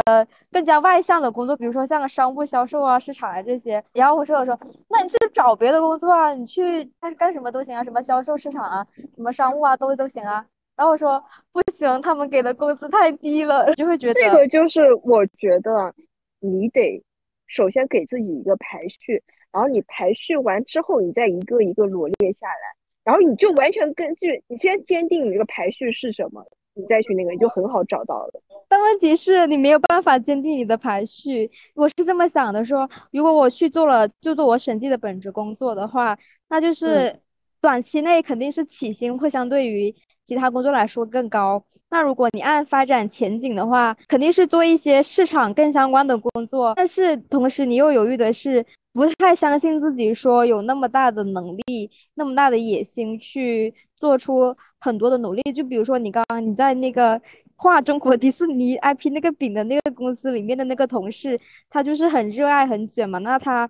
[0.51, 3.81] 更加外向的工作，比如说像个商务销售啊、市场啊这些。
[3.93, 10.45] 然后我舍友说，那你去找别的工作啊，你去干干什么都行啊，什么销售、市场啊，什么商务啊都都行啊。
[10.75, 11.23] 然后我说
[11.53, 15.93] 不行，他们给的工资太低了， 就会觉得这个就是我觉得
[16.39, 17.01] 你得
[17.47, 22.78] 首先给自己一个排序，然后你排序完之后，你再一个一个罗列下来。
[23.09, 26.45] 然后你就完全根据你先坚定你这个排序是什么，
[26.75, 28.41] 你再去那个，你就很好找到了。
[28.67, 31.49] 但问题是你没有办法坚定你的排序。
[31.73, 36.15] 我是这么想的：说如果我去做了就做我审计的本职工作的话，
[36.49, 37.19] 那就是
[37.59, 39.91] 短期内肯定是起薪会相对于
[40.27, 41.63] 其他工作来说更高。
[41.89, 46.73] 那如果你按发展前景的话，肯定是做一些市场更相关的工作。
[46.75, 48.63] 但是同时你又犹豫的是。
[48.91, 55.41] 不太相信自己说有那么大的能力，那么大的野心去做出很多的努力。
[55.53, 57.21] 就比如说你刚刚你在那个
[57.55, 63.19] 画中国迪士尼 IP 那个饼的那个公司里面的那个同事，他就是很热爱、很卷嘛。
[63.19, 63.69] 那他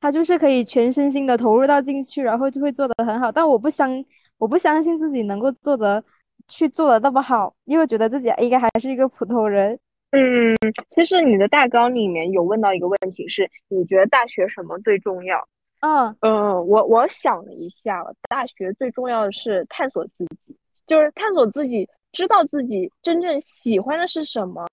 [0.00, 3.30] 他就是可以全身心的投入到进去，然后就会做得很好。
[3.30, 4.04] 但我不相
[4.38, 6.02] 我不相信自己能够做得
[6.48, 9.78] 去做的那么好，因为觉得自己应该还是一个普通人。
[10.16, 10.56] 嗯，
[10.88, 15.46] 其实你的大纲里面有问到一个问题，是你觉得大学什么最重要？
[15.80, 24.66] 嗯嗯，我我想了一下，大学最重要的是探索自己，就是探索自己，知道自己真正喜欢的是什么，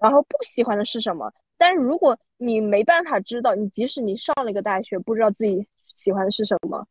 [0.00, 1.32] 然后不喜欢的是什么。
[1.56, 5.64] 但是如果你没办法知道，你即使你上了一个大学，不知道自己
[5.96, 6.84] 喜欢的是什么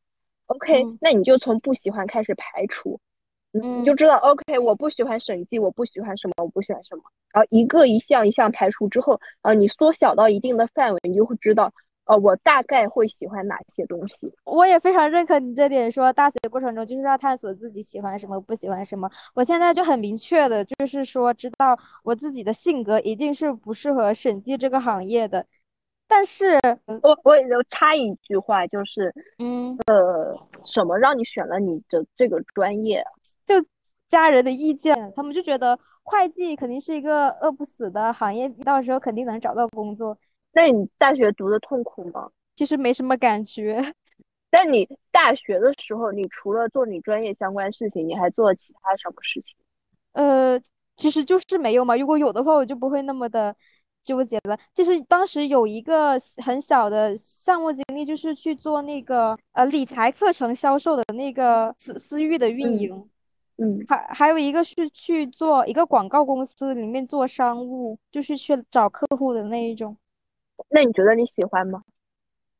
[0.46, 2.98] ，OK，那你就从不喜欢开始排除。
[3.62, 11.72] 你就知道，OK，我不喜欢审计，我不喜欢什么，我不喜欢什么，然后一个一项一项排除之后，啊，你缩小到一定的范围，你就会知道，
[12.06, 14.34] 呃，我大概会喜欢哪些东西。
[14.44, 19.08] 我也非常认可你这点，说大学过程中就是要探索自己喜欢什么，不喜欢什么。
[19.36, 25.46] 我现在就很明确的，就是说知道我自己的性格一定是不适合审计这个行业的。
[26.16, 26.60] 但是，
[27.02, 33.04] 我我也就插一句话，就是，嗯，呃，什么让你选了你的这个专业？
[33.48, 33.56] 就
[34.10, 40.16] 家人的意见，他们就觉得会计肯定是一个饿不死的行业，到时候肯定能找到工作。
[40.52, 42.30] 那你大学读的痛苦吗？
[42.56, 43.84] 其实没什么感觉。
[44.52, 49.56] 但你大学的时候，你除了做你专业相关事情，你还做其他什么事情？
[50.12, 50.62] 呃，
[50.96, 51.98] 其实就是没有嘛。
[51.98, 53.56] 如果有的话，我就不会那么的。
[54.04, 63.10] 纠结了，就是当时有一个很小的项目经历，就是去做那个呃理财课程销售的那个私私域的运营，
[63.58, 69.96] 嗯，还还有一个是去做一个广告公司里面做商务，就是去找客户的那一种。
[70.70, 71.82] 那你觉得你喜欢吗？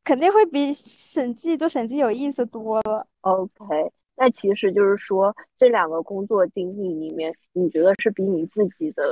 [0.04, 3.06] 肯定会比审计做审计有意思多了。
[3.22, 9.04] OK，那其实就是说这两个工作经历里面，你觉得是比你自己的？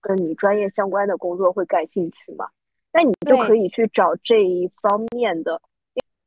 [0.00, 2.46] 跟你专业相关的工作会感兴趣吗？
[2.92, 5.62] 那你就可以去找这一方面的。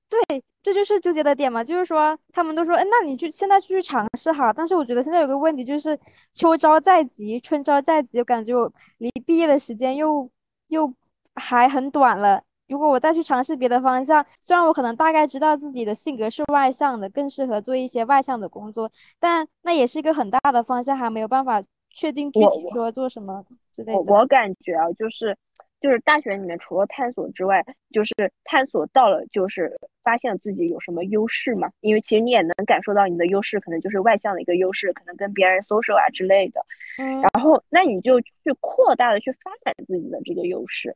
[0.10, 1.64] 对，这就是纠结的点嘛。
[1.64, 4.54] 就是说，他们都说，哎，那你去现在去尝试哈。
[4.54, 6.00] 但是我觉得现在有个问题，就是
[6.32, 10.30] 秋招在即，春招在即，我感觉我离毕业的时间又
[10.68, 10.94] 又
[11.36, 12.42] 还很短了。
[12.68, 21.62] 如果我再去尝试别的方向，虽然我可能大概知道自己的性格是外向的，更适合做一些外向的工作，但那也是一个很大的方向，还没有办法。
[21.94, 24.00] 确定具体说做什么之类的。
[24.00, 25.38] 我我感觉啊，就是
[25.80, 31.70] 就是大学里面除了探索之外，就是探索到了，就是发现自己有什么优势嘛。
[31.82, 36.66] 因为其实你也能感受到你的优势，可能就是外向的一个优势，可能跟别人 social 啊之类的。
[36.98, 37.22] 嗯。
[37.22, 40.96] 然后那你就去扩大的去发展自己的这个优势。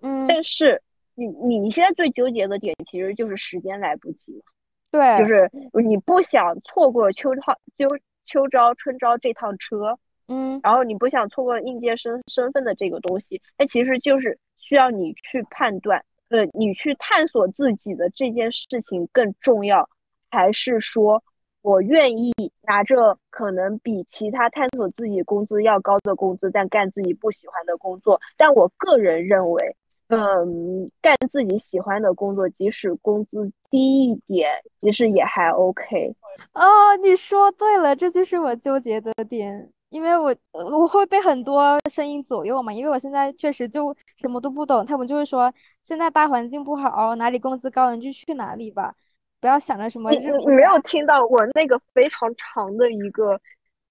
[0.00, 0.26] 嗯。
[0.26, 0.82] 但是
[1.14, 4.42] 你你现在最纠结的点其实就是时间来不及。
[4.90, 5.18] 对。
[5.18, 5.48] 就是
[5.84, 7.42] 你不想错过秋招
[7.78, 7.88] 秋
[8.24, 9.98] 秋招春招这趟车。
[10.28, 19.88] 嗯，然后你不想错过应届生身份的这个东西，那其实就是需要你去判断，呃，你去探索自己的这件事情更重要，
[20.30, 21.22] 还是说
[21.62, 22.32] 我愿意
[22.62, 28.20] 拿着可能比其他探索自己工资要高的工资，但干自己不喜欢的工作？
[28.36, 29.76] 但我个人认为，
[30.08, 36.14] 嗯，干自己喜欢的工作，即使工资低一点，其实也还 OK。
[36.54, 39.70] 哦，你说对了，这就是我纠结的点。
[39.92, 45.52] 因为我我会被很多声音左右嘛，因为我现在确实就什么都不懂，他们就会说
[45.84, 48.94] 现在大环境不好，哪里工资高你就去哪里吧，
[49.38, 50.10] 不要想着什么。
[50.10, 53.38] 你你没有听到我那个非常长的一个，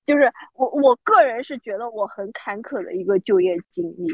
[0.08, 4.08] 就是我我个人是觉得我很坎坷的一个就业经历，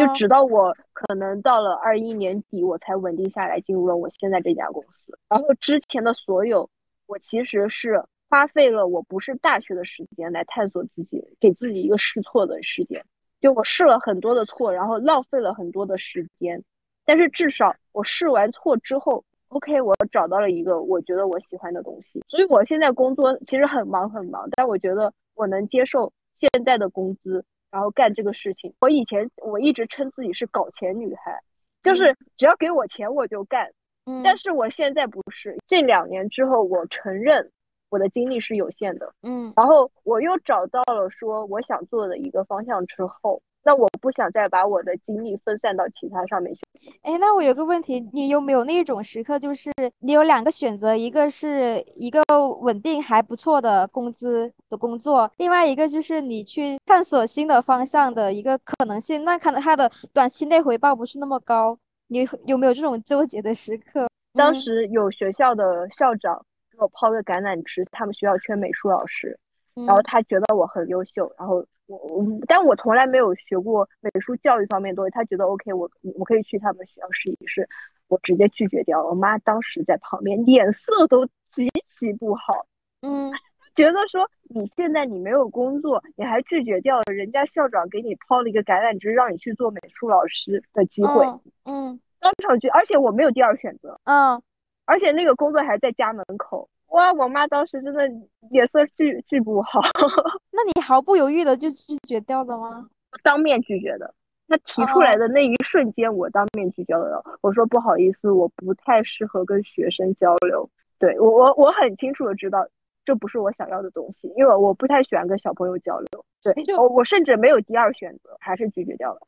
[0.00, 5.18] 就直到我可能到了二一年底，我才稳定下来，进入了我现在这家公司。
[5.28, 6.70] 然后之前的所有，
[7.06, 8.02] 我其实是。
[8.28, 13.04] 花费了我不是大学的时间来探索自己，给自己一个试错的时间。
[13.40, 16.62] 就我试了很多的错，然后浪费了很多的时间。
[17.04, 22.24] 但是至少我试完错之后，OK，我找到了一个我觉得我喜欢的东西。
[22.26, 28.74] 所以我现在工作其实很忙很忙，但我觉得我能接受现在的工资，然后干这个事情。
[28.80, 31.40] 我以前我一直称自己是搞钱女孩，
[31.84, 33.70] 就是只要给我钱我就干。
[34.06, 35.56] 嗯，但是我现在不是。
[35.68, 37.52] 这两年之后，我承认。
[37.88, 46.60] 我的精力是有限的，嗯，然后我又找到了说我想做的一个方向之后，那我不想再把我的精力分散到其他上面去。
[47.02, 49.70] 哎，那我有个问题，你有没有那种时刻，就是
[50.00, 52.22] 你有两个选择，一个是一个
[52.60, 64.08] 稳定还不错的工资的工作，另外一个就是你去探索新的方向的一个可能性，那可能它的短期内回报不是那么高，你有没有这种纠结的时刻？
[64.34, 66.44] 当时有学校的校长。
[66.76, 69.38] 给我抛个橄榄枝，他们学校缺美术老师，
[69.74, 77.66] 然后他觉得我很优秀，然后我我，但我从来没有学过美术教育方面东西，他觉得 OK，我我可以去他们学校试一试，
[78.08, 79.08] 我直接拒绝掉了。
[79.08, 82.66] 我妈当时在旁边脸色都极其不好，
[83.00, 83.32] 嗯，
[83.74, 91.24] 觉得说你现在你没有工作，你还拒绝掉了人家校长给你抛了一个橄榄枝，让你去做美术老师的机会，
[91.64, 94.42] 嗯，当场拒，而且我没有第二选择，嗯，
[94.86, 98.02] 而且那个工作还在家门口，哇，我妈当时真的
[98.50, 99.80] 脸色巨巨不好。
[100.50, 102.88] 那你毫不犹豫的就拒绝掉了吗？
[103.22, 104.14] 当面拒绝的。
[104.48, 107.20] 他提出来的那一瞬间，我当面拒绝了。
[107.40, 110.70] 我说不好意思，我不太适合跟学生交流。
[111.00, 112.64] 对我，我我很清楚的知道
[113.04, 116.24] 这不是我想要的东西，因为我不太喜欢跟小朋友交流。
[116.44, 119.20] 对，我我甚至没有第二选择，还是拒绝掉了。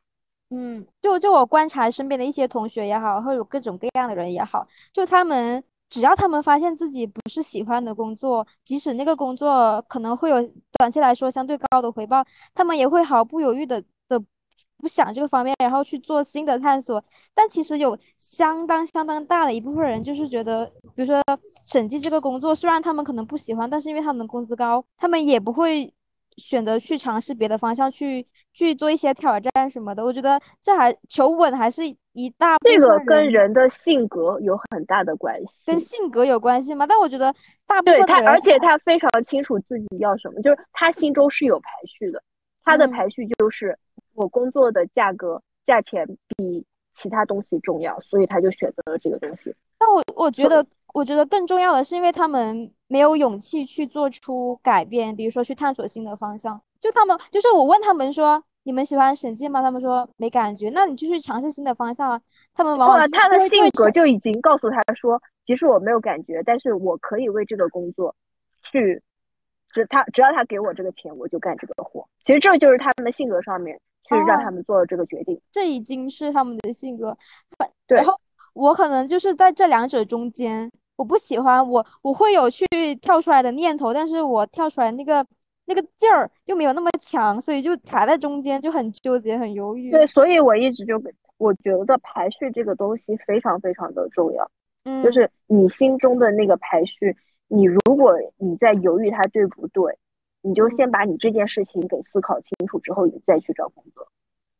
[0.51, 10.37] 嗯，就就我观察身边的一些同学也好，或者各种各样的人也好，就他们只要他们发现自己不是喜欢的工作，即使那个工作可能会有
[10.79, 14.23] 短期来说相对高的回报，他们也会毫不犹豫的的。
[14.81, 17.03] 不想这个方面，然后去做新的探索。
[17.35, 21.21] 但其实有相当相当大的一部分人，就是觉得，比如说
[21.65, 25.93] 审计这个工作，虽然他们可能不喜欢，但是因为他们工资高，他们也不会
[26.39, 30.05] 选择去尝试别的方向，去去做一些挑战什么的。
[30.05, 32.57] 我觉得这还求稳还是一大。
[32.61, 36.87] 这个跟人的性格有很大的关系，跟性格有关系吗？
[36.87, 37.35] 但我觉得
[37.67, 42.23] 大部分他，而且他非常清楚自己要什么，就是他心中是有排序的，
[42.65, 43.79] 他的排序就是。
[44.15, 46.05] 我工作的价格价钱
[46.37, 49.55] 比其他东西重要，所以他就选择了这个东西。
[49.79, 56.61] 但我我觉得，我觉得更重要的是，因为他们没有勇气去做出改变，比如说去探索新的方向。
[56.81, 60.71] 就他们，就是我问他们说：“你们喜欢审计吗？”他们说没感觉。
[60.71, 62.21] 那你就去尝试新的方向啊。
[62.55, 68.15] 他们往往他的性格就已经告诉他说：“其实我没有感觉，但是我可以为这个工作
[68.71, 69.03] 去，
[69.73, 73.79] 只他只要他给我这个钱，我就干这个活。”其实这就是他们的性格上面。
[74.09, 77.15] 去让他们做了这个决定，这已经是他们的性格。
[77.87, 78.19] 对，然后
[78.59, 82.67] 我可能就是在这两者中间，我不喜欢我，我会有去
[83.01, 85.25] 跳出来的念头，但是我跳出来那个
[85.67, 89.91] 那个劲儿又没有那么强，所以就卡在中间，就很纠结，很犹豫。
[89.93, 91.01] 对，所以我一直就
[91.37, 94.51] 我觉得排序这个东西非常非常的重要。
[94.85, 97.17] 嗯，就是你心中的那个排序，
[97.47, 99.97] 你如果你在犹豫它对不对？
[100.41, 104.09] 你就先把你这件事情给思考清楚之后，你再去找工作。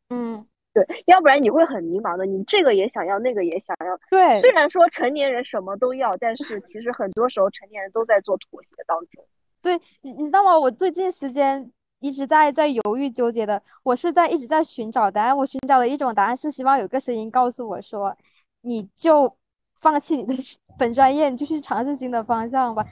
[0.09, 2.25] 嗯，对，要不然你会很迷茫的。
[2.25, 3.99] 你这个也想要，那个也想要。
[4.09, 9.23] 对，虽然说成年人什么都要，但是其实很多时候成年人都在做妥协当中。
[9.61, 10.57] 对，你你知道吗？
[10.57, 15.35] 我最近时间一直在在犹豫纠结的，我是在一直在寻找答案。
[15.35, 18.15] 我寻找的一种答案是希望有个声音告诉我说，
[18.61, 19.35] 你就
[19.79, 20.33] 放弃你的
[20.77, 22.85] 本专业，你就去尝试新的方向吧。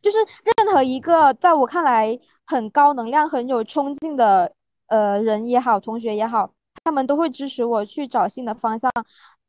[0.00, 0.18] 就是
[0.58, 2.18] 任何一个在我看来。
[2.46, 4.52] 很高能量、很有冲劲的
[4.88, 6.52] 呃人也好，同学也好，
[6.84, 8.90] 他们都会支持我去找新的方向。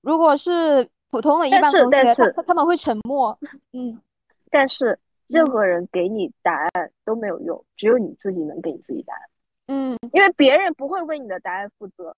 [0.02, 3.38] 如果是普通的一般同学，他他们会沉默。
[3.74, 4.02] 嗯，
[4.50, 9.22] 但是任何人给你答案都没有用，只有你自己能给你自己答案。
[9.68, 12.16] 嗯，因为别人不会为你的答案负责，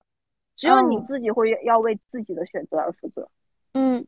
[0.56, 3.28] 只有你自己会要为自己的选择而负责。
[3.74, 4.06] 嗯，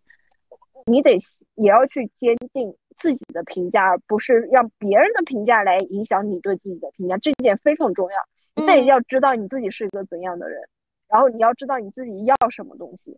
[0.86, 1.18] 你得
[1.56, 2.76] 也要去坚定。
[3.02, 8.18] 自己的评价，而不是让别人的评价来影响你对自己的评价，这一点非常重要。
[8.56, 10.62] 你得要知道你自己是一个怎样的人，
[11.10, 13.18] 然后你要知道你自己要什么东西。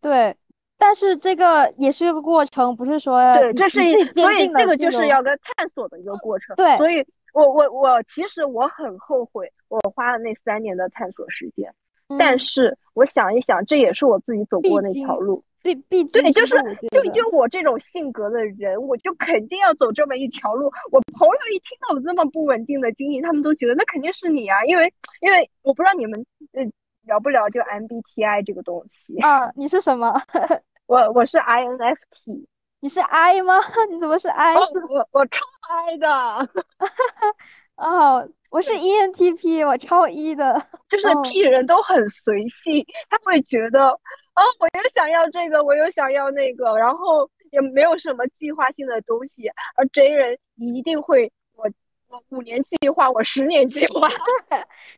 [0.00, 0.36] 对，
[0.78, 6.54] 但是这个也是一个过程，不是说对，这是一，所以这个就是要个探索的一个过程。
[6.56, 11.72] 对，所以我我我其实我很后悔我花了那三年的探索时间，
[12.18, 15.42] 但是我想一想，这也是我自己走过那条路。
[15.62, 16.56] 对，毕对，就是
[16.90, 20.72] 就就我这种性格的人，我就肯定要走这么一条路。
[20.90, 26.62] 我朋友一听到我这么不稳定的经历，他们都觉得那肯定是你啊，因为因为我不知道你们呃
[27.10, 29.50] 了不聊就 MBTI 这个东西啊？
[29.56, 30.14] 你是什么？
[30.86, 32.46] 我我是 INFP。
[32.82, 33.60] 你是 I 吗？
[33.90, 34.54] 你怎么是 I？
[34.54, 36.08] 我我超 I 的。
[37.76, 40.66] 哦，我是 ENTP，我超 E 的。
[40.88, 43.88] 就是 P 人都很随性，他会觉得。
[43.90, 49.50] 哦，我又想要这个，我又想要那个，然后也没有什么计划性的东西。
[49.76, 51.68] 而 J 人一定会，我
[52.08, 54.08] 我五年计划，我十年计划。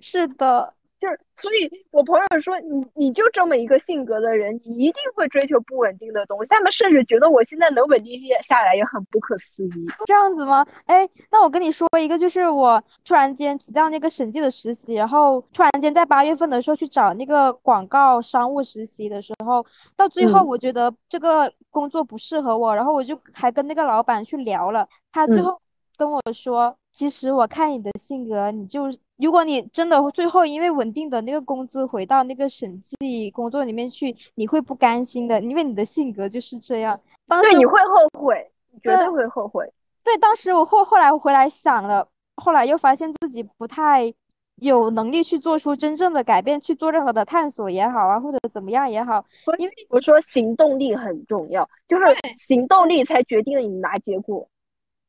[0.01, 0.73] 是的。
[1.03, 6.49] 就是，所以我朋友说你你就这么一个性格的人，你一定会追求不稳定的东西。
[6.49, 9.71] 他们甚至觉得我现在能稳定下下来也很不可思议。
[10.07, 10.65] 这样子吗？
[10.87, 25.61] 哎，那我跟你说一个，就是我突然间辞掉那个审计的实习，然后突然间在八月份的时候去找那个广告商务实习的时候，到最后我觉得这个工作不适合我，然后我就还跟那个老板去聊了，他最后
[25.97, 28.89] 跟我说，其实我看你的性格，你就。
[29.23, 37.01] 如果你真的最后因为稳定的那个工资回到那个审计工作里面去，你会不甘心的，因为你的性格就是这样。
[37.29, 38.51] 对，你会后悔，
[38.83, 39.73] 绝对会后悔。
[40.05, 42.07] 对，当时我后后来回来想了，
[42.43, 44.13] 后来又发现自己不太
[44.57, 49.25] 有能力去做出真正的改变，去做任何的探索也好啊，或者怎么样也好，
[49.59, 52.05] 因为我说行动力很重要，就是
[52.37, 54.47] 行动力才决定了你拿结果。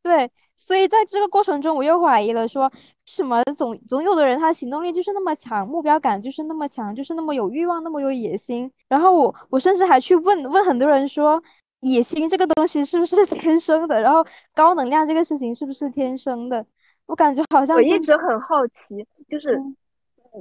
[0.03, 0.29] 对，
[0.63, 2.71] 所以在这个过程中，我又怀疑了，说
[3.05, 8.71] 什么总总有的人他行动力就是那么强，目标感就是那么强，就是那么有欲望，那么有野心。
[8.87, 11.43] 然后我我甚至还去问问很多人说，
[11.81, 14.01] 野心这个东西是不是 天生的？
[14.01, 16.65] 然后高能量这个事情是不是天生的？
[17.07, 19.59] 我感觉好像我一直很好奇，就是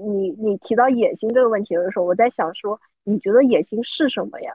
[0.06, 4.54] 你你提到野心这个问题的时候，我在想说，你觉得野心是什么呀？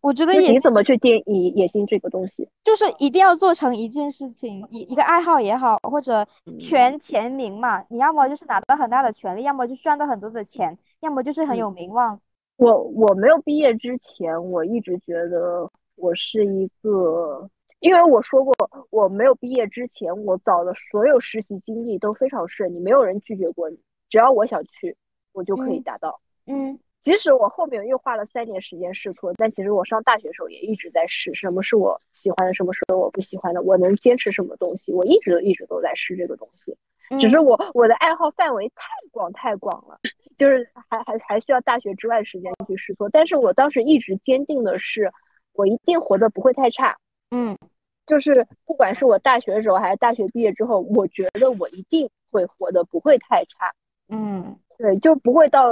[0.00, 2.48] 我觉得野你怎么去定义野心这个东西？
[2.62, 6.26] 就是一定要做成一件事情，一一个爱好也好，或者
[6.60, 7.84] 权钱名嘛。
[7.88, 12.20] 你要么就是拿到很大的权利，要么就赚到很多的钱，要么就是很有名望。
[12.56, 17.48] 我我没有毕业之前，我一直觉得我是一个，
[17.80, 18.54] 因为我说过，
[18.90, 23.78] 我没有毕业之前，我找的所有实习经历都非常顺利，没有人拒绝过你，
[24.08, 24.96] 只要我想去，
[25.32, 26.20] 我就可以达到。
[26.46, 26.78] 嗯。
[27.02, 36.76] 即使我后面又花了三年时间试错，但其实我上大学的时候也一直在试，什么是我喜欢的，什么是我不喜欢的，我能坚持什么东西，我一直都一直都在试这个东西。
[37.18, 39.98] 只是我我的爱好范围太广太广了，
[40.36, 43.08] 就是还还还需要大学之外时间去试错。
[43.08, 45.10] 但是我当时一直坚定的是，
[45.54, 46.98] 我一定活得不会太差。
[47.30, 47.56] 嗯，
[48.04, 53.72] 就是不管是我大学的时候还是大学毕业之后，我觉得我一定会活得不会太差。
[54.10, 55.64] 嗯，对，就不会到。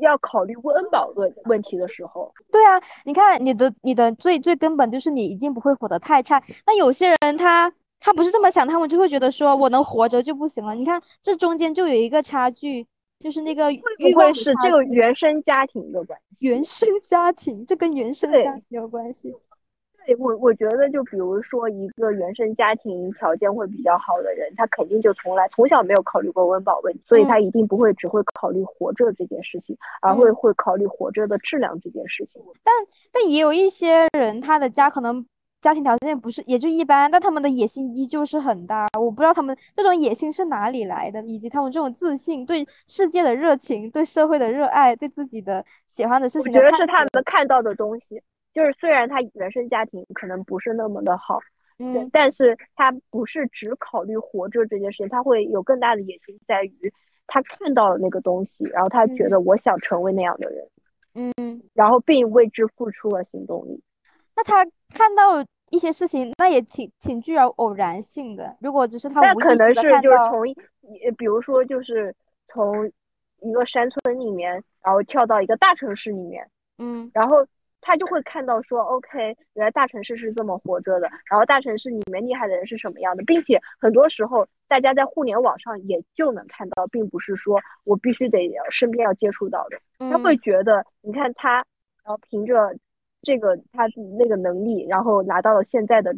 [0.00, 6.42] 要考虑温饱问问题的时候，对啊，你看你的你的最最根本就是你一定不会活得太差。
[6.66, 10.74] 那有些人他他不是这么想，他们就会觉得说我能活着就不行了。
[10.74, 12.86] 你看这中间就有一个差距，
[13.18, 16.46] 就是那个会不会是这个原生家庭的关系？
[16.46, 19.34] 原生家庭，这跟原生家庭有关系。
[20.06, 32.42] 对我，我觉得就比如说一个原生家庭条件会比较好的人，他肯定就从来从小没有考虑过温饱问题，所以他一定不会只会考虑活着这件事情，而会会考虑活着的质量这件事情。
[32.62, 32.74] 但
[33.12, 35.24] 但也有一些人，他的家可能
[35.60, 38.88] 家庭条件不是也就一般，但他们的野心依旧是很大。
[38.98, 48.20] 我不知道他们这种野心是哪里来的，以及他们这种自信、对世界的热情、对社会的热爱、对自己的喜欢的事情，我觉得是他们看到的东西。
[48.52, 51.38] 就是虽然他原生家庭可能不是那么的好，
[51.78, 56.92] 嗯，但是他不是只考虑活着这件事情，他会有更大的野心，在于
[57.26, 60.68] 他看到了那个东西，然后他觉得我想成为那样的人，
[61.14, 63.82] 嗯，然后并为之付出了行动力。
[64.36, 68.54] 那他看到一些事情，那也挺挺具有偶然性的。
[68.60, 70.44] 如果只是他，那可能是就是从，
[71.16, 72.14] 比如说就是
[72.48, 72.86] 从
[73.40, 76.46] 一个山村里面，然后跳到一个大城市里面，
[76.76, 77.46] 嗯，然后。
[77.84, 89.78] 他就会看到说，OK，原来大城市是这么活着的，然后大城市里面厉害的人是什么样的，并且很多时候大家在互联网上也就能看到，并不是说我必须得身边要接触到的。
[90.10, 91.56] 他会觉得，你看他，
[92.04, 92.74] 然后凭着
[93.20, 96.14] 这个他那个能力，然后拿到了现在的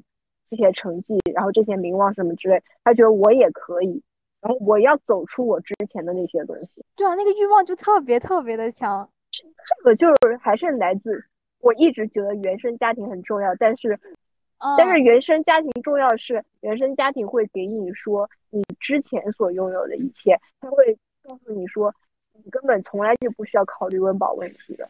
[0.49, 4.03] 这些成绩，然后这些名望什么之类，他觉得我也可以，
[4.43, 6.85] 然后我要走出我之前的那些东西。
[6.95, 9.09] 对啊，那个欲望就特别特别的强。
[9.31, 9.45] 这
[9.83, 11.25] 个就是还是来自。
[11.65, 13.99] 我一直觉得原生家庭很重要，但是，
[14.77, 21.93] 但是原生家庭重要是原生家庭会给你说你之前所拥有的一切，他会告诉你说
[22.45, 24.87] 你根本从来就不需要考虑温饱问题的。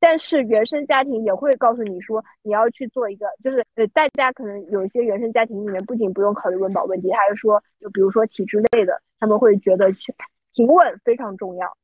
[0.00, 10.12] 但是原生家庭也会告诉你说你要去做一个，就是呃大家可能有一些原生家庭里面不仅不用考虑温饱问题，还是说就比如说体制内的，他们会觉得去
[10.52, 11.76] 平稳非常重要，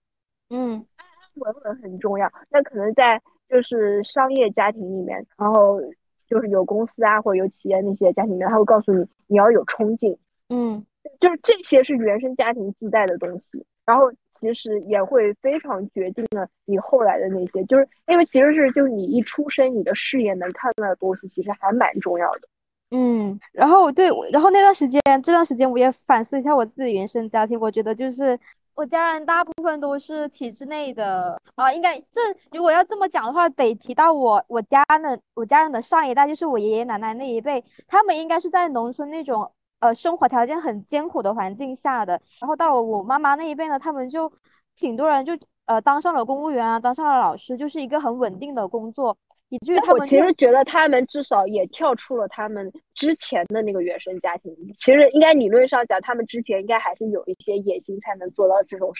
[0.50, 2.32] 嗯，安安稳稳很重要。
[2.50, 3.20] 那可能在
[3.54, 5.80] 就是商业家庭里面，然后
[6.28, 10.84] 就是有公司啊或者有企业那些家庭里面，他会告诉你你要有冲劲，嗯，
[11.20, 22.48] 就是这些是原生家庭自带的东西，然后其实也会非常决定了你后来的那些，就是因为其实是就是你一出生你的视野能看到的东西，其实还蛮重要的，
[22.90, 28.36] 嗯，然后对，然后那段时间这段时间我也反思一下我自己原生家庭，我觉得就是。
[28.74, 32.20] 我家人大部分都是体制内的啊，应该这
[32.52, 39.50] 如果要这么讲的话，得提到我我家的我家人的上一代，就是我爷爷奶奶那一辈，他们应该是在农村那种
[39.80, 42.20] 呃生活条件很艰苦的环境下的。
[42.40, 44.30] 然后到了我妈妈那一辈呢，他们就
[44.74, 45.32] 挺多人就
[45.66, 49.16] 呃当上了公务员啊，当上了老师，就是一个很稳定的工作。
[49.54, 54.52] 以至于他们，我其实觉得他们至少也跳出了他们之前的那个原生家庭。
[54.80, 58.92] 其实应该理论上讲，他们之前应该还是有一些野心，才能做到这种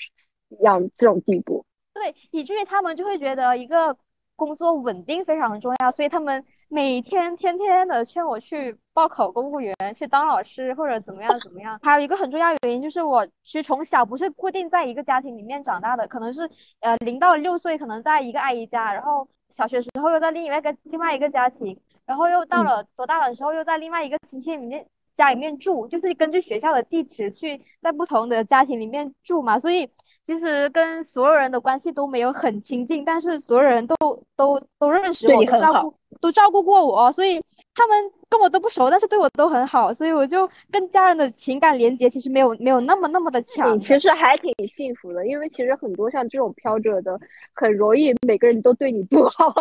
[0.61, 1.65] 样这种地步。
[1.93, 3.97] 对，以至于他们就会觉得一个
[4.37, 11.79] 工作稳定非常重要，所以他们每天天天的劝我去报考公务员，去当老师或者怎么样怎么样。
[11.83, 16.49] 还有一个很重要原因就是，我其实从小不是固定在一个家庭里面长大的，可能是
[16.81, 24.85] 呃零到六岁可能在一个阿姨家，然后小学时候又在另外一个另外一个家庭，然后又到了多大的时候又在另外一个亲戚里面。
[25.15, 29.89] 家里面住就是根据学校的地址去在不同的家庭里面住嘛，所以
[30.25, 33.97] 其实跟所有人的关系都没有很亲近，但是所有人都
[34.37, 37.41] 都都认识我，都照顾都照顾过我，所以
[37.75, 43.79] 他们跟我都不熟，但是对我都很好，所以我就跟家人的情感连接其实没有没有那么那么的强。
[43.81, 47.19] 其实还挺幸福的，因为其实很多像这种飘着的，
[47.53, 49.55] 很容易每个人都对你不好。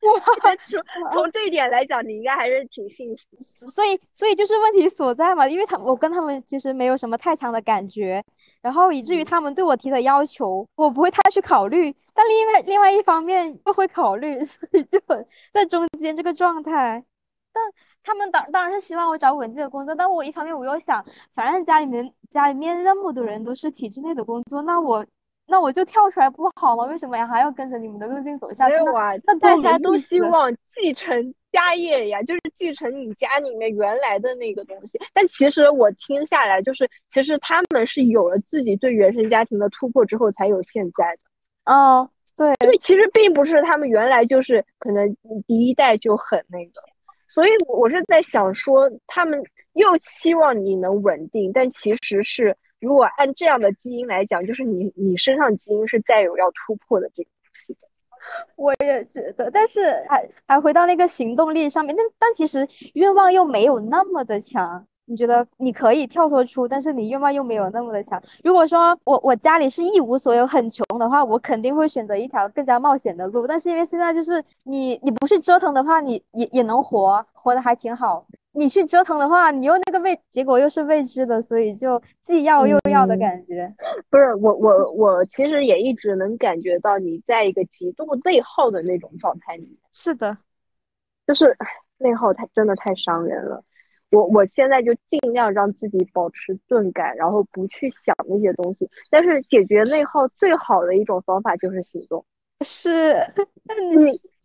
[0.68, 3.36] 从从这一点来讲，你应该还是挺幸福。
[3.70, 8.22] 所以，所以就是问题所在嘛，因为他我跟他们其实没有什么太强的感觉，
[8.62, 11.94] 然后以至于他们对我提的要求，我不会太去考虑。
[12.14, 17.04] 但另外另外一方面又会考虑， 所以就很在中间这个状态。
[17.52, 17.62] 但
[18.04, 25.04] 他们当当然是希望我找稳定的工作，但我一方面我又想，反正家里面家里面那么多人都是体制内的工作，那我。
[25.50, 26.84] 那我就跳出来不好吗？
[26.84, 27.26] 为什么呀？
[27.26, 28.76] 还要跟着你们的路径走下去？
[28.76, 35.00] 没有啊，那大家都希望继承家业呀，就是继承你家里面原来的那个东西。
[35.14, 41.72] 但其实我听下来，就是其实他们是有了自己对原生家庭的突破之后，才有现在的。
[41.72, 46.82] 哦，对，因为其实并不是他们原来就是可能第一代就很那个，
[47.26, 49.42] 所以我是在想说，他们
[49.72, 52.54] 又期望你能稳定，但其实是。
[52.80, 57.80] 如果按这样的基因来讲，就是你你身上基因是带有要突破的这个东西的。
[58.56, 64.86] 我也觉得，但是还还回到那个行动力上面，但但其实愿望又没有那么的强。
[65.08, 68.22] 你觉得你可以跳脱出，但是你愿望又没有那么的强。
[68.44, 73.46] 如果说我我家里是一无所有很穷的话，我肯定会选择一条更加冒险的路。
[73.46, 78.26] 但是因为现在就是你你不去折腾的话，你也也能活，活得还挺好。
[78.52, 83.72] 你去折腾的话，你又那个未结果又是未知的，所以就既要又要的感觉。
[84.10, 89.76] 不是我我我其实也一直能感觉到你在一个极度内耗的那种状态里面。
[89.92, 90.36] 是的，
[91.26, 91.56] 就是
[91.98, 93.62] 内耗太真的太伤人了。
[94.10, 98.88] 我我现在就尽量让自己保持钝感，然后不去想那些东西。
[99.10, 102.24] 但是解决内耗最好的一种方法就是行动。
[102.64, 103.14] 是，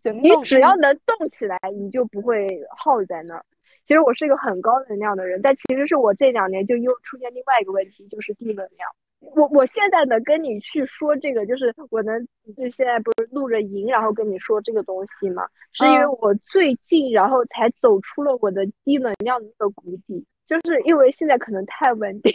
[0.04, 3.46] 你你只要能动起来，你就不会耗在那儿。
[3.88, 8.90] 其实我是一个很高能量的人，但其实是我这两年就又出现另外一个问题，就是低能量。
[9.36, 22.32] 我我现在能跟你去说这个，就是我能就现在不是录着音，然后跟你说这个东西嘛，是因为我最近然后才走出了我的低能量的那个谷底，就是因为现在可能太稳定，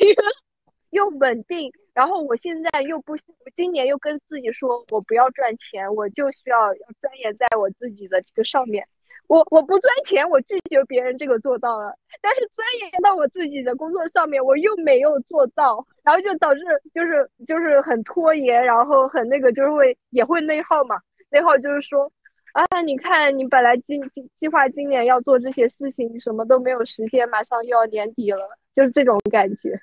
[0.90, 8.88] 又稳定，然后我现在又不，我今年又跟自己说我不要赚钱，我就需要要钻研在我自己的这个上面。
[9.28, 11.94] 我我不赚钱，我拒绝别人，这个做到了。
[12.22, 16.60] 但是钻研到我自己的工作上面，我又没有做到，然后就导致
[16.94, 20.96] 就是就是很拖延，然后很那个，就是会也会内耗嘛。
[21.30, 22.10] 内耗就是说，
[22.54, 29.78] 啊，你看你本来计计计划今年要做这些事情，你什么都没有实现，马上又要年底了，就是这种感觉。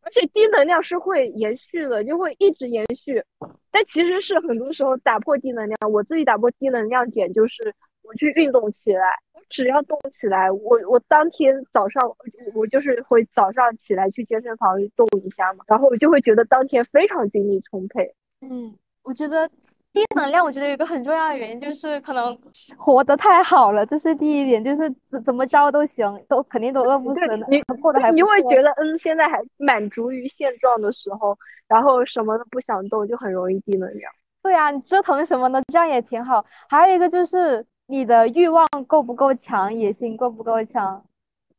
[0.00, 3.22] 而且低能量是会延续的，就会一直延续。
[3.70, 7.74] 但其实是很多时候打破低能量，我自己打破低能量点就是。
[8.06, 12.02] 我去运动起来，我只要动起来，我我当天早上
[12.54, 18.14] 我就是会早上起来去健身房动一下嘛，然后我就会觉得当天非常精力充沛。
[18.42, 19.48] 嗯，我觉得
[19.92, 22.38] 低能量，我觉得有一个很重要的原因就是可能
[22.76, 27.36] 活得太好了，这是第一点，就是怎怎么着都行，都肯定都饿不死的。
[27.48, 31.36] 你过得还你会觉得嗯，现在还满足于现状的时候，
[31.66, 34.12] 然后什么都不想动，就很容易低能量。
[34.42, 35.60] 对啊，你折腾什么呢？
[35.72, 36.44] 这样也挺好。
[36.68, 37.66] 还有一个就是。
[37.86, 39.72] 你的欲望够不够强？
[39.72, 41.04] 野心够不够强？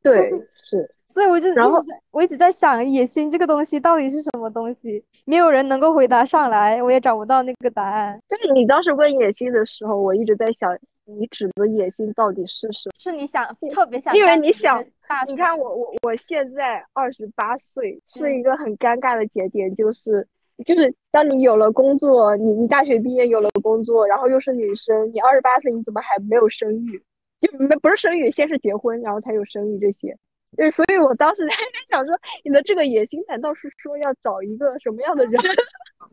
[0.01, 0.93] 对，是。
[1.07, 5.03] 所以我就然后我一直在想，野心这个东西到底是什么东西？
[5.25, 8.21] 没有人能够回答上来，我也找不到那个答案。
[8.30, 12.93] 就是你当时问野心的时候，我一直在想，你指的野心到底是什么？
[12.99, 14.15] 是你想特别想？
[14.15, 14.80] 因为你想，
[15.25, 20.28] 你看我我我现在二十八岁，是一个很尴尬的节点，就是。
[20.65, 27.01] 就是当你有了工作，你你大学毕业有了工作，然后又是女生，你二十八岁你怎么还没有生育？
[27.39, 30.17] 就没不是生育，先是结婚，然后才有生育这些。
[30.55, 31.55] 对，所以我当时 在
[31.91, 35.33] 想说，你的这个野心难道是说要找一个什么样的人？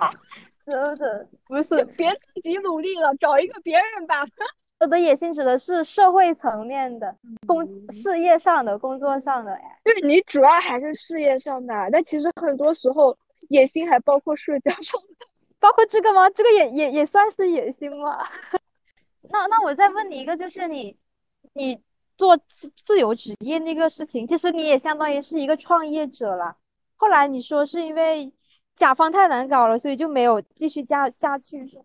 [0.66, 4.26] 真的不是，别自己努力了，找一个别人吧。
[4.80, 7.16] 我的野心指的是社会层面的
[7.46, 9.58] 工事业上的工作上的。
[9.82, 13.16] 对你主要还是事业上的，但其实很多时候。
[13.48, 15.26] 野心还包括社交上的，
[15.60, 16.28] 包括这个吗？
[16.30, 18.18] 这个也也也算是野心吗？
[19.30, 20.96] 那那我再问你一个，就是你
[21.54, 21.80] 你
[22.16, 26.56] 做自自由职业那个事情，其实你也相当于是一个创业者了。
[26.96, 28.32] 后来你说是因为
[28.76, 31.84] 甲方太难搞了，所以就没有继续加下去，是吗？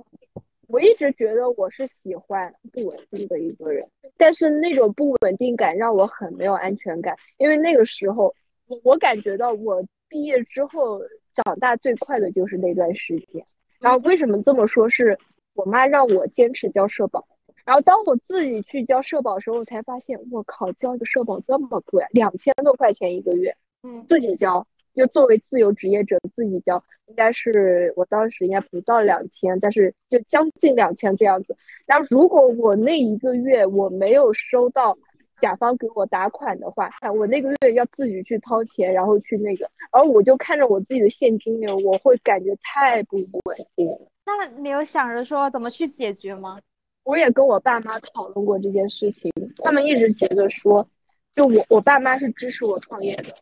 [0.68, 8.32] 我一直觉得我是喜欢不稳定的一个人，但是那种不稳定感让我很没有安全感，因为那个时候
[8.68, 11.02] 我我感觉到我毕业之后
[11.44, 13.46] 长大最快的就是那段时间。
[13.80, 14.90] 然后为什么这么说？
[14.90, 15.18] 是
[15.54, 17.26] 我妈让我坚持交社保，
[17.66, 24.66] 然后当我自己去交社保的时候，才发现我靠，交一个社保这么贵，两千多块钱一个月，嗯，自己交。
[24.96, 31.56] 就作为自由职业者自己交，应该是我当时应该不到两千，但是就将近两千这样子。
[31.88, 34.98] 那如果我那一个月我没有收到
[35.42, 43.88] 甲方给我打款的话，我那个月要自己去掏钱，然后去那个，而我就看着我自己的现金流，我会感觉太不稳定。
[44.26, 46.60] 那没有想着说怎么去解决吗？
[47.04, 49.32] 我也跟我爸妈讨论过这件事情，
[49.64, 50.88] 他们一直觉得说，
[51.36, 53.34] 就我我爸妈是支持我创业的。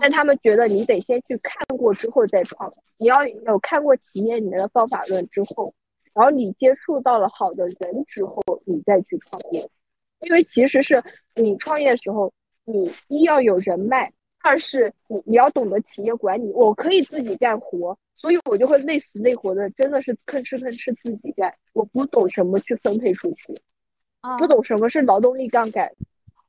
[0.00, 5.72] 但他们觉得你得先去看过之后再创，你要有看过企业里面的方法论之后，
[6.12, 9.70] 然后你接触到了好的人之后，你再去创业。
[10.20, 11.02] 因为其实是
[11.34, 12.32] 你创业的时候，
[12.64, 14.12] 你一要有人脉，
[14.42, 16.50] 二是你你要懂得企业管理。
[16.52, 21.54] 我可以自己干活，所以我就会累死累活的，真的是吭哧吭哧自己干。
[21.72, 23.60] 我不懂什么去分配出去，
[24.38, 25.92] 不懂什么是劳动力杠杆。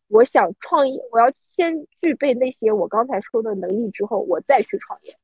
[0.07, 5.15] 我想创业，我要先具备那些我刚才说的能力之后，我再去创业，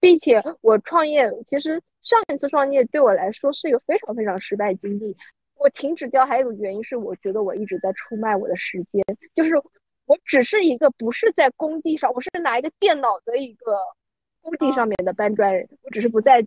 [0.00, 5.16] 并且我创业其实上一次创业对我来说是一个非常非常失败经历。
[5.62, 9.04] 我停止掉还有个原因是，我觉得我一直在出卖我的时间，
[9.34, 9.52] 就是
[10.06, 13.78] 我只是一个不是在工地上，我是拿一个电脑的一个
[14.40, 16.40] 工地上面的搬砖人，我只是不在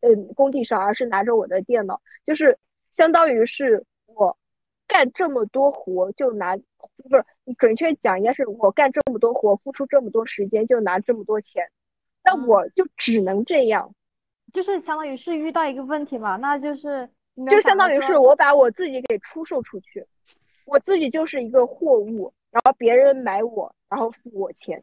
[0.00, 2.58] 嗯工地上，而是拿着我的电脑，就是
[2.94, 4.36] 相当于是我
[4.86, 6.56] 干这么多活就拿。
[6.96, 11.62] 不是你准确讲，应该是我干这么多活，付出这么多时间，就拿这么多钱，
[12.24, 13.94] 那我就只能这样，
[14.52, 17.08] 就是相当于是遇到一个问题嘛，那就是
[17.50, 20.04] 就相当于是我把我自己给出售出去，
[20.66, 24.82] 我自己就是一个货物，然后别人买我，然后付我钱，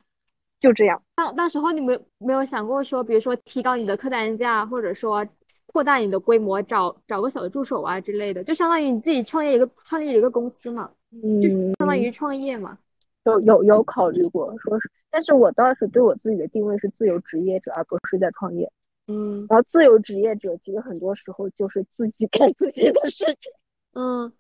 [0.60, 1.02] 就这样。
[1.18, 5.26] 那那时候你没没有想过说，比如说提高你的客单价，或者说
[5.68, 10.90] 扩大你的规模，找找个小的助手啊之类的，就相当于你自己创业一个创立一个公司嘛。
[11.12, 12.78] 嗯，就相当于创业嘛，
[13.26, 18.70] 有有有考虑过，说是，但是我当时对我自己的定位是自由职业者，而不是在创业。
[19.08, 23.52] 嗯，然后自由职业者其实很多时候就是自己干自己的事情。
[23.94, 24.32] 嗯，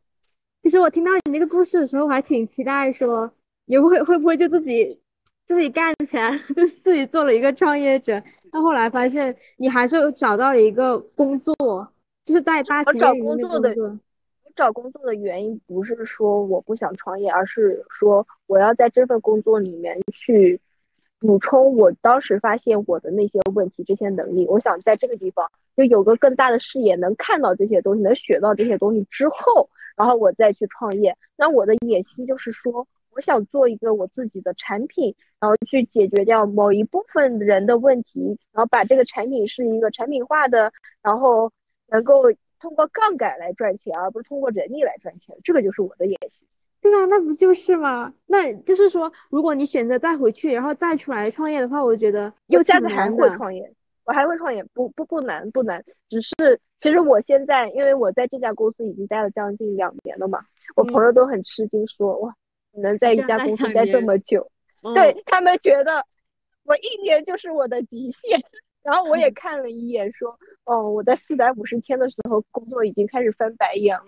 [0.61, 3.31] 其实我听到你那个故事的时候，我还挺期待说，
[3.65, 4.99] 你会会不会就自己
[5.45, 8.21] 自己干起来， 就是自己做了一个创业者。
[8.51, 11.55] 但后来发现你还是找到了一个工作，
[12.25, 13.75] 就是在大企业里面工作的。
[14.55, 20.59] 找工作的原因不是说我不想创业，而是说我要在这份工作里面去
[21.19, 24.45] 补充我当时发现我的那些问题、这些能力。
[24.47, 31.17] 我想在这个地方就有个更大的视野，能看到这些东西，能学到这些东西之后，然后我再去创业。
[31.35, 41.51] 那我的野心就是说，我想做一个我自己的产品，然后去解决掉某一部分人的问题，然后把这个产品是一个产品化的，然后
[41.87, 42.23] 能够。
[42.59, 46.47] 通过杠杆来赚钱，而不是通过人力来赚钱，这个就是我的野心。
[46.89, 48.13] 对啊，那不就是吗？
[48.25, 53.71] 那就是说，如果你选择再回去，然后再出来创业的话，我觉得又下次还会创业，
[54.05, 55.83] 我还会创业，不不不难不难。
[56.09, 60.39] 只是其实我现在，因为我在这家公司已经待了将近两年了嘛，
[60.75, 62.33] 我朋友都很吃惊，说哇，
[62.71, 64.49] 你能在一家公司待这么久？
[64.93, 66.05] 对他们觉得
[66.63, 68.41] 我一年就是我的极限。
[68.83, 70.33] 然后我也看了一眼，说，
[70.63, 74.05] 哦，我在四百五十天的时候，工作已经开始翻白眼了。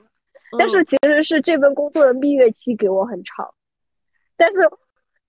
[0.57, 3.53] 但是其实是这份工作的蜜月期给我很长，
[4.35, 4.59] 但是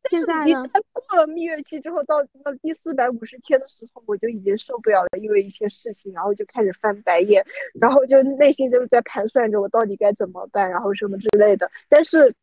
[0.09, 7.45] 现在呢，过了蜜月期之后，到到第四百五十天的时候，我就已经受不了了，因为一些事情，然后就开始翻白眼，
[7.79, 11.71] 然后就内心就是在盘算着我到底该怎么办，然后什么之类的。
[11.89, 12.35] 但是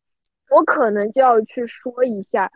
[0.50, 2.50] 我可能就要去说一下，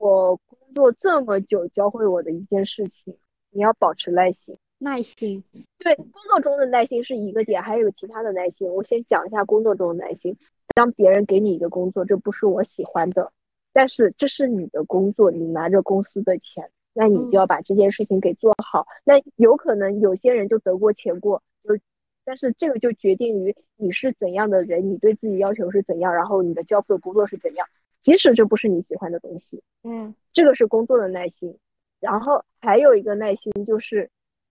[0.00, 3.16] 我工作这么久教会我的一件事情。
[3.50, 5.42] 你要保持耐心，耐心。
[5.78, 8.68] 对，工作中的耐心是一个点，还有其他的耐心。
[8.68, 10.36] 我先讲一下工作中的耐心。
[10.74, 13.32] 当别人给你一个工作，这不是我喜欢的，
[13.72, 18.86] 但是这是你的工作，你拿着公司的钱，那你就要把这件事情给做好。
[19.04, 21.76] 那有可能有些人就得过且过，就，
[22.24, 27.66] 但是这个就决定于你是怎样的人，你对自己要求是怎样，然后你的交付的工作是怎样。
[28.02, 31.58] 即使这不是你喜欢的东西，嗯，这个是工作的耐心。
[31.98, 34.08] 然后还有一个耐心，就是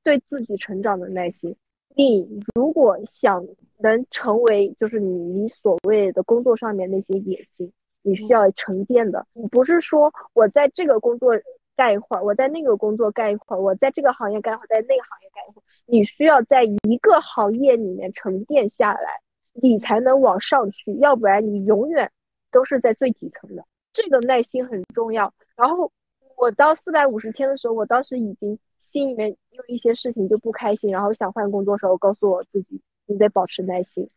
[0.08, 1.53] 对自己成长的耐心。
[1.93, 3.45] 你如果想
[3.80, 7.70] 能成为就是你你所谓的工作上面那些野心，
[8.03, 9.28] 你需要沉淀的。
[9.34, 11.34] 你不是说我在这个工作
[11.76, 15.64] 干一会儿，我在那个工作干一会儿，我在这个行业干一会儿，在那个行业干一会儿。
[15.86, 19.20] 你需要在一个行业里面沉淀下来，
[19.51, 22.10] 你才能往上去，要不然你永远
[22.49, 23.66] 都是在最底层的。
[23.91, 25.34] 这个耐心很重要。
[25.58, 25.91] 然后
[26.38, 28.58] 我到四百五十天的时候，我当时已经。
[28.97, 34.09] 心里面有一些事情就不开心，然后想换工作时候，告诉我自己你得保持耐心。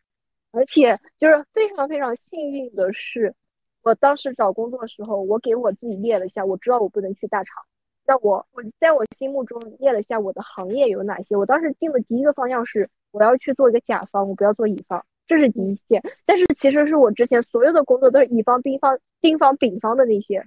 [0.52, 3.34] 而且就是非常非常幸运的是，
[3.82, 7.62] 我当时找工作的时候，我给我自己列了一下，我知道我不能去大厂。
[8.06, 11.36] 那我我在我心目中列了一下我的行业有哪些。
[11.36, 16.02] 我当时定的第一个方向是我要去做一个甲方，我不要做乙方，这是第一线。
[16.24, 20.42] 但是其实是我之前所有的工作都是乙方、丁方、丁方、丙方的那些。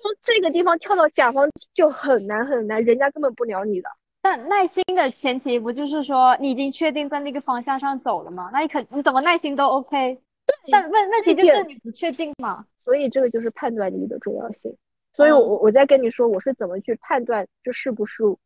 [0.00, 3.88] 从这个地方跳到甲方就很难很难，人家根本不鸟你的。
[4.20, 8.50] 但耐心的前提不就是说你已经确定在那个方向上走了吗？
[8.52, 10.14] 那你肯你怎么耐心都 OK。
[10.46, 12.64] 对，但问问题就是你不确定嘛。
[12.84, 14.74] 所以这个就是判断力的重要性。
[15.14, 18.38] 所以我我在跟你说我是怎么去判断这是不是我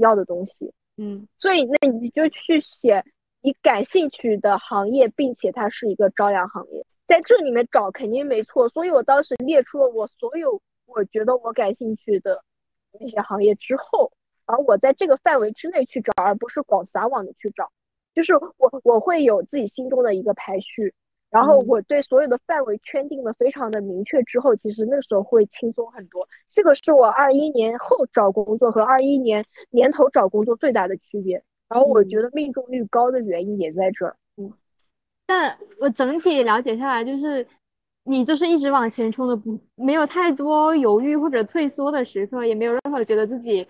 [0.00, 0.72] 要的东西。
[0.98, 3.02] 嗯，所以那你就去写
[3.40, 8.68] 你感兴趣的行业，并且它是一个朝阳行业，在这里面找肯定没错。
[8.68, 10.60] 所以我当时列出了我所有。
[10.86, 12.42] 我觉得我感兴趣的
[12.98, 14.10] 那些行业之后，
[14.46, 17.70] 而我在这个范围之内去找，而不是广撒网的去找，
[18.14, 20.94] 就是我我会有自己心中的一个排序，
[21.28, 26.26] 然后我对所有的范围圈定的非常的明确之后，其实那时候会轻松很多。
[26.48, 34.16] 这个是我二一年后找工作和二一年年头找工作最大的区别，然后我觉得命中率高的原因也在这儿。
[34.36, 34.52] 嗯，
[35.26, 37.46] 但我整体了解下来就是。
[38.06, 43.66] 你就是一直往前冲的，不没有太多犹豫或者退缩的时刻，也没有任何觉得自己，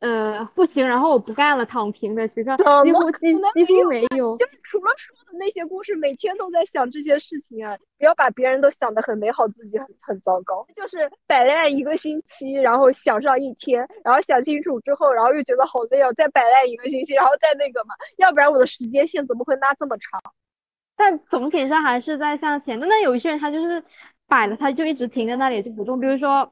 [0.00, 2.54] 呃不行，然后我不干了躺平的时刻，
[2.84, 4.36] 几乎几几乎没有。
[4.36, 7.74] 就是除了说的那些故事，每天都在想这些事情啊！
[7.98, 10.66] 不要把别人都想得很美好，自己很很糟糕。
[10.74, 20.20] 就是摆烂一个星期，然后想上一天，然后想清楚之后，然后又觉得好累哦，再摆烂一个星期，然后再那个嘛，要不然我的时间线怎么会拉这么长？
[20.96, 22.86] 但总体上还是在向前的。
[22.86, 23.82] 那有一些人他就是
[24.26, 26.00] 摆了，他就一直停在那里就不动。
[26.00, 26.50] 比如说，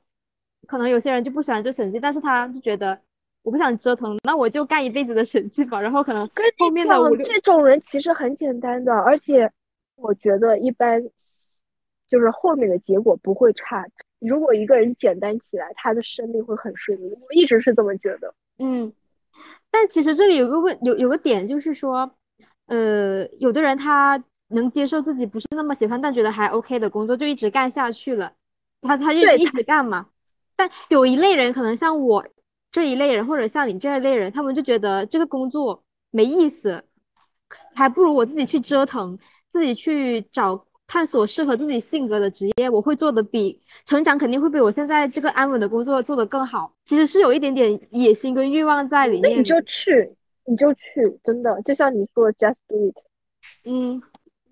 [0.67, 2.97] 可能有些人就不喜欢做审计，但是他就觉得
[3.43, 5.81] 我不想折腾，那我就干一辈子的审计吧。
[5.81, 6.29] 然后可能
[6.59, 9.51] 后面的这种人其实很简单的，而且
[9.97, 11.03] 我觉得一般
[12.07, 13.85] 就是后面的结果不会差。
[14.21, 17.13] 如果一个人简单起来，他的生命会很顺利。
[17.13, 18.33] 我一直是这么觉得。
[18.59, 18.93] 嗯，
[19.71, 22.11] 但其实这里有个问，有有个点就是说，
[22.67, 24.23] 呃，有的人他。
[24.55, 28.33] 能接受自己不是那么喜欢，但觉得还 OK 的工作，就一直干下去了。
[28.83, 30.07] 他他就一直干嘛。
[30.57, 32.25] 但有一类人，可能像我
[32.71, 36.85] 这一类人，或者像你这一类人，他们就觉得这个工作没意思，
[37.75, 46.73] 还不如我自己去折腾，自己去找探索适合自己性格的职业，我会做的比成长肯定会比我现在这个安稳的工作做得更好。
[46.85, 49.39] 其实是有一点点野心跟欲望在里面。
[49.39, 50.81] 你就去，你就去，
[51.25, 52.97] 真的，就像你说的，just do it。
[53.65, 54.01] 嗯。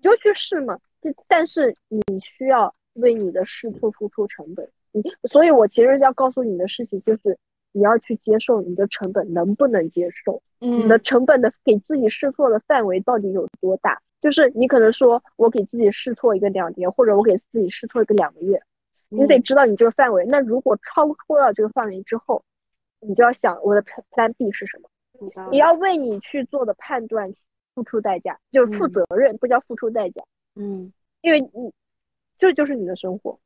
[0.03, 4.69] 就去试嘛，就但是你需要为你的试错付出成本。
[4.91, 7.35] 你，所以我其实要告诉你的事情就是，
[7.71, 13.99] 你要去接受你的成本能不能接受，你的成本的给自己试错的范围到底有多大？
[14.21, 18.61] 就是你可能说我给自己试错一个两年，或者我给自己试错一个两个月，
[19.09, 20.23] 你得知道你这个范围。
[20.25, 22.43] 那如果超出了这个范围之后，
[22.99, 23.81] 你就要想我的
[24.11, 24.89] Plan B 是什么？
[25.49, 27.33] 你要为你去做的判断。
[27.73, 30.21] 付出代价就是负责任，不叫付出代价。
[30.55, 31.49] 嗯，因为你
[32.37, 33.39] 这就是你的生活。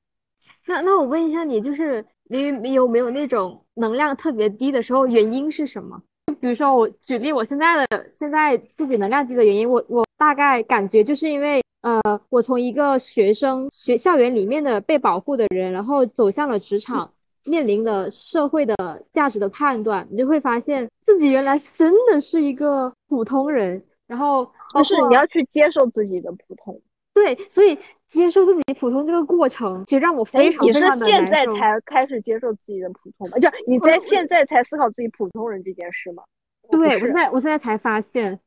[0.65, 6.01] 那那我问一下你，就是你有没有那种能量特别低的时候，原因是什么？
[6.39, 17.11] 比如说我举例，我现在的现在自己能量低的原因，我我大概感觉就是因为呃，我从一个学生学校园里面的被保护的人，然后走向了职场，
[17.45, 23.82] 面临了社会的价值的判断，你就会发现自己原来真的是一个普通人。
[24.08, 26.82] 然后就是你要去接受自己的普通，
[27.14, 27.78] 对，所以
[28.08, 33.38] 接受自己普通这个过程，其实让我非常非常的你是现在才开始接受自己的普通吗？
[33.39, 36.24] 就你在现在才思考自己普通人这件事吗？
[36.72, 38.39] 对，我现在我现在才发现，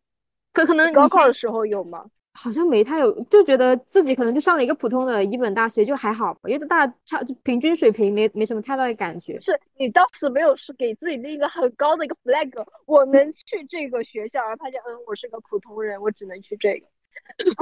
[0.52, 2.04] 可可能高考的时候有吗？
[2.32, 9.38] 好像没太有，就觉得自己可能就上了一个普通的一本大学，就还好，因为大差就平均水平，没没什么太大的感觉。
[9.40, 12.50] 是你当时没有是给自己立一个很高的一个 flag，
[12.86, 16.86] 我能去这个学校，而发现嗯，我是个普通人，我只能去这个。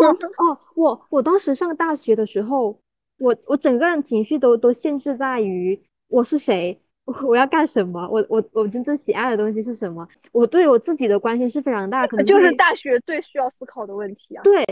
[0.04, 2.78] 哦，我我当时上大学的时候，
[3.18, 6.78] 我我整个人情绪都都限制在于我是谁，
[7.26, 8.06] 我要干什么？
[8.11, 10.06] 我我我真正喜爱的东西是什么？
[10.30, 14.42] 我对我自己的关心是非常大，可能就是大学最需要思考的问题啊。
[14.42, 14.62] 对，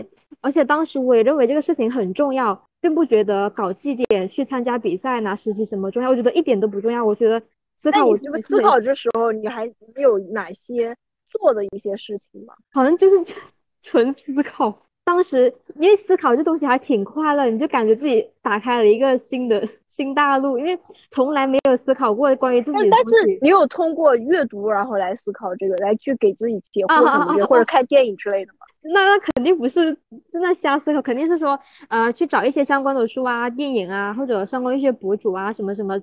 [0.43, 6.11] 而且当时我也认为这个事情很重要，并不觉得搞绩点、去参加比赛、拿实习什么重要。
[6.11, 7.03] 我觉得一点都不重要。
[7.05, 7.41] 我觉得
[7.78, 9.64] 思考，我思考这时候你还
[9.97, 10.95] 有哪些
[11.30, 12.55] 做的一些事情吗？
[12.72, 13.34] 好像就是
[13.82, 14.86] 纯思考。
[15.07, 20.77] 当时因为思考这东西还挺快乐，你就感觉自己打开了一个新的 新大陆，因为
[21.13, 28.67] 从来没有思考过关于自己的但是你有通过阅读然后来思考这个，来去给自己解惑什么的，或者看电影之类的吗？
[28.93, 29.97] 那那肯定不是
[30.43, 31.57] 在瞎思考，肯定是说
[31.89, 35.97] 呃去找一些相关的书啊、电影啊，或者相关一些博主啊，什么什么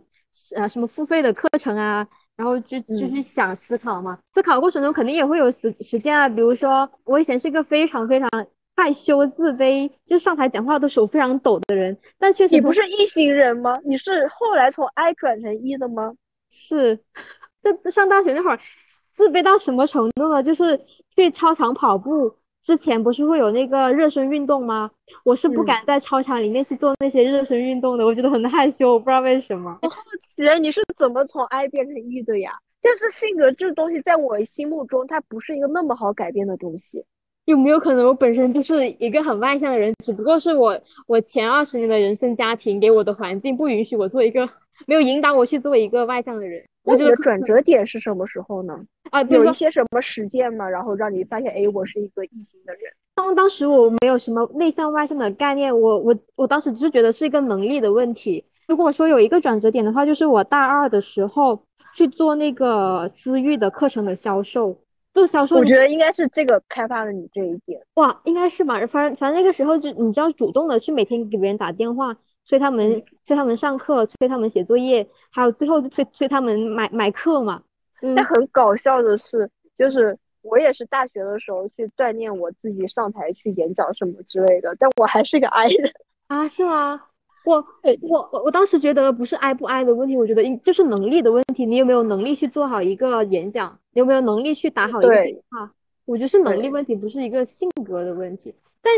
[0.55, 4.17] 呃什么付费的课程啊，然后就就去想思考嘛。
[4.33, 8.29] 思考过程中肯定也会有时时间啊，比如说我以前是一个非常非常。
[8.75, 13.79] 害羞自卑，就上台讲话都手非常抖的人，但确实你不是一行人吗？
[13.85, 16.13] 你是后来从 I 转成 E 的吗？
[16.49, 16.99] 是，
[17.61, 18.59] 在上大学那会儿，
[19.11, 20.41] 自卑到什么程度呢？
[20.41, 20.79] 就是
[21.15, 24.89] 去操场跑步之前，不是会有那个热身运动吗？
[25.23, 29.77] 我是不敢在操场里面去做那些热身运动的，我觉得很害羞，我不知道为什么。
[29.81, 32.51] 我好奇你是怎么从 I 变成 E 的呀？
[32.81, 37.05] 但是性格这东西，在我心目中，它不是一个那么好改变的东西。
[37.45, 44.47] 有没有可能我本身就是一个很外向的人，只不过是我我前二十年的人生家庭给我的环境不允许我做一个
[44.87, 46.63] 没有引导我去做一个外向的人。
[46.85, 48.77] 那你的转折点是什么时候呢？
[49.09, 50.67] 啊，有一些什么实践吗？
[50.67, 52.81] 然后让你发现，哎，我是一个异性的人。
[53.15, 58.43] 当当时我没有什么内向外向的概念，我我我当时只是觉得是一个能力的问题。
[58.67, 61.61] 如果说有一个转折点的话，就是我大二的时候
[61.93, 64.77] 去做那个私域的课程的销售。
[65.13, 67.79] 做销售，我觉得应该是这个开发了你这一点。
[67.95, 68.75] 哇，应该是吧。
[68.87, 77.61] 反正反正那个时候就你知道，主动的去每天给别人打电话，催他们催他们上课，催他们写作业，还有最后催催他们买买课嘛。
[78.15, 85.93] 但很搞笑的是，就是我也是大学的时候去锻炼我自己上台去演讲什么之类的，但我还是个 I 人
[86.27, 87.01] 啊，是吗？
[87.45, 87.65] 我
[88.01, 91.65] 我我我当时觉得不是挨不挨的问题，我觉得就是能力的问题。
[91.65, 93.77] 你有没有能力去做好一个演讲？
[93.93, 95.71] 你有没有能力去打好一个电话？
[96.05, 98.53] 我觉得是能力问题，不是一个性格的问题。
[98.81, 98.93] 但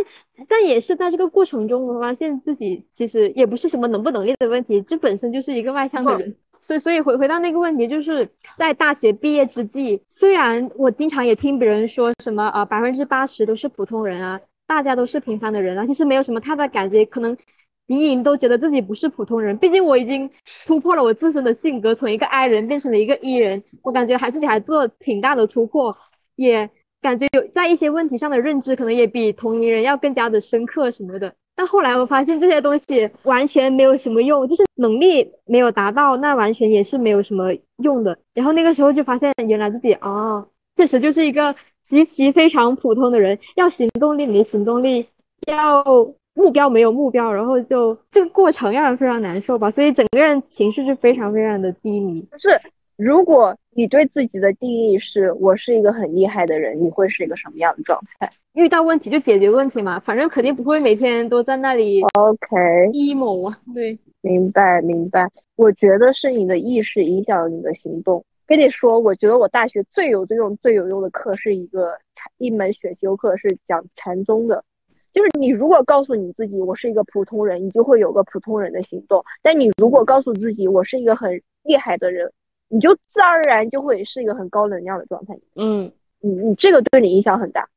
[0.47, 6.35] 但也是在这个过程中，我发现自己其实也不是什么能不能力的问题，这本身就是一个外向的人。
[6.59, 8.27] 所以所以回回到那个问题，就是
[8.57, 17.35] 在大学毕业之际，虽然我经常也听别人说什么呃，百分之八十都是普通人啊，大家都是平凡的人啊，其实没有什么太大感觉，可能。
[17.87, 20.27] 隐隐都觉得自己不是普通人，毕竟我已经
[20.65, 23.63] 突破了我自身的性格，从一个 I 人变成了一个 E 人。
[23.83, 25.95] 我感觉还自己还做挺大的突破，
[26.35, 26.67] 也
[26.99, 31.31] 感觉有在一些问题上的认知可能也比同龄人要更加的深刻什么的。
[31.55, 38.17] 但后来我发现这些东西完全没有什么用，就是能力没有达到，那完全也是没有什么用的。
[38.33, 40.43] 然后那个时候就发现，原来自己啊，
[40.75, 41.55] 确实就是一个
[41.85, 45.07] 极其非常普通的人，要行动力没行动力，
[45.45, 45.85] 要。
[46.35, 52.21] 目标没有目标，然后就这个过程让人非常难受吧，所以整个人情绪是非常非常的低迷。
[52.31, 52.49] 就是
[52.97, 58.31] 如果你对自己的定义是我是一个很厉害的人，你会是一个什么样的状态？
[58.53, 62.01] 遇到问题就解决问题嘛，反正肯定不会每天都在那里。
[62.13, 62.55] OK。
[62.93, 65.27] emo 啊，对，明白明白。
[65.57, 68.23] 我觉得是你的意识影响了你的行动。
[68.47, 71.97] 跟你说，我觉得我大学最有用、最有用的课是一个
[72.37, 74.63] 一门选修课，是讲禅宗的。
[75.15, 82.29] 就是你如果告诉你自己我是一个普通人，你就会有个普通人的行动；但你如果告诉自己我是一个很厉害的人，
[82.67, 85.33] 你就自然而然就会是一个很高能量的状态。
[85.55, 85.89] 嗯，
[86.19, 87.67] 你你这个对你影响很大。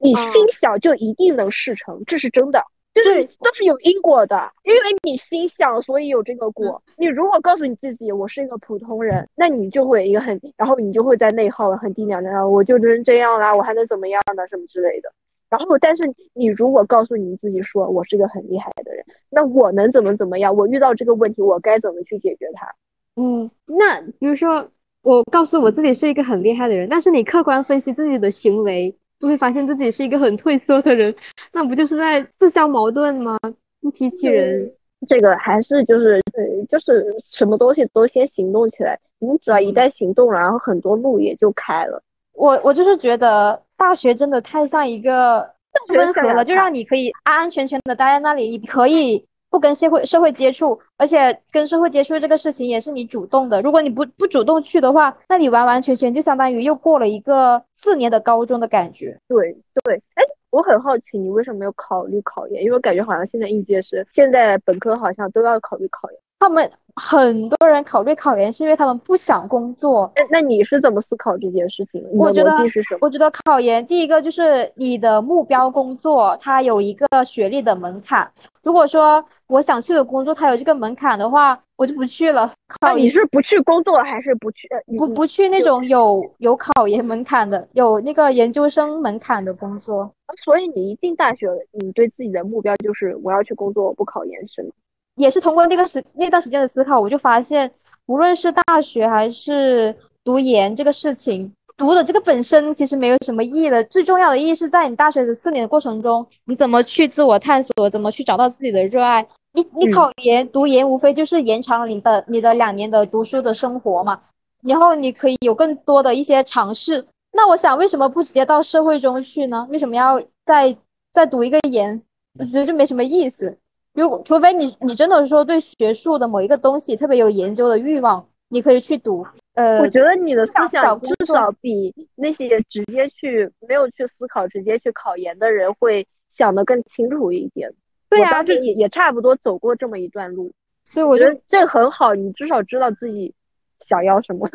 [0.00, 2.64] 你心小就一定能事成，这是真的，
[2.94, 4.50] 就是都是有因果的。
[4.62, 6.80] 因为你心想，所以有这个果。
[6.96, 14.46] 你如果告诉你自己我是一个普通人，那你就会一个很，然后你就会在内耗了，很低能量，我就能这样啦，我还能怎么样呢？
[14.48, 15.12] 什么之类的。
[15.52, 20.56] 然后，但是你如果告诉你自己说我是一个很厉害的人，那我能怎么怎么样？
[20.56, 22.74] 我遇到这个问题，我该怎么去解决它？
[23.16, 24.66] 嗯，那比如说
[25.02, 31.14] 我告诉我自己是一个很厉害的人，但是你客观分析自己的行为，就会发现自己是一个很退缩的人，
[31.52, 33.38] 那不就是在自相矛盾吗？
[33.82, 34.72] 自欺欺人。
[35.06, 42.02] 这个还是就是呃，就是什么东西都先行动起来，你只要一旦行动了，然后很多路也就开了。
[42.32, 43.60] 我我就是觉得。
[43.82, 45.44] 大学真的太像一个
[45.88, 53.60] 温和了，就让你可以安安全全的待在那里，你可以不跟社会社会接触，而且跟社会接触这个事情也是你主动的。
[53.60, 59.18] 如果你不不主动去的话，那你完完全全就相当于又过了一个四年的高中的感觉。
[59.26, 59.52] 对
[59.82, 62.62] 对，哎，我很好奇你为什么没有考虑考研？
[62.62, 66.20] 因为我感觉好像现在应届生现在本科好像都要考虑考研。
[66.42, 70.10] 他们很多人考虑考研是因为他们不想工作。
[70.16, 72.04] 那那你是怎么思考这件事情？
[72.10, 72.98] 我觉得是什么？
[73.02, 78.28] 我觉得考研第一个就是你的目标工作，它有一个学历的门槛。
[78.64, 82.52] 如果说我想去的工作它有这个门槛的话，我就不去了。
[82.80, 84.68] 考你是不去工作还是不去？
[84.98, 90.12] 不不去那种有有考研门槛的、有那个研究生门槛的工作。
[90.44, 94.70] 所以你一进大学，你对自己的目标就是我要去工作，我不考研是吗？
[95.16, 97.70] 也是通过那个时那段时间的思考，我就发现，
[98.06, 99.94] 无论是大学还是
[100.24, 103.82] 读研这个事情，读的这个本身其实没有什么意义的。
[103.84, 109.26] 最重要的意义是在你大学的四年的过程中，你怎么去自我探索，怎么去找到自己的热爱。
[109.54, 114.18] 你你考研读研，无非就是延长了你的你的两年的读书的生活嘛，
[114.62, 117.04] 然后你可以有更多的一些尝试。
[117.32, 119.66] 那我想，为什么不直接到社会中去呢？
[119.70, 120.74] 为什么要再
[121.12, 122.00] 再读一个研？
[122.38, 123.54] 我觉得就没什么意思。
[123.94, 129.26] 如果除非你你真的说对学术的某一个东西特别有研究的欲望，你可以去读。
[129.54, 137.70] 呃，我觉得你的思想至少比那些直接去没有去思考直接去考研的人会想得更清楚一点。
[138.08, 140.50] 对呀，就也也差不多走过这么一段路，
[140.84, 143.34] 所以我觉得这很好，你至少知道自己
[143.80, 144.48] 想要什么。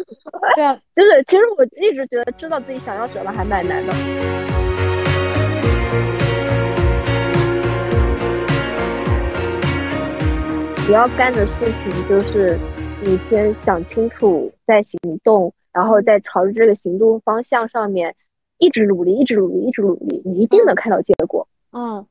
[0.55, 3.93] 对啊， 就是其实我一直觉得知道自己想要什么还蛮难的。
[10.87, 12.57] 你要干的事情就是，
[13.03, 18.15] 你先想清楚再行动，然后再朝着这个行动方向上面
[18.57, 21.45] 一直努力，一直努力，一直努力，你一定能看到结果。
[21.73, 22.05] 嗯，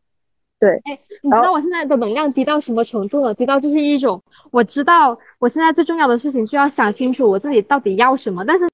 [0.61, 0.73] 对。
[0.85, 3.33] 哎，你知道我现在的能量低到什么程度了？
[3.33, 8.67] 低到就是一种，我知道我现在最重要的事情就要想清楚我自己到底要什么，但是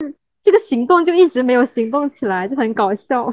[0.43, 3.33] 这个行动就一直没有行动起来，就很搞笑。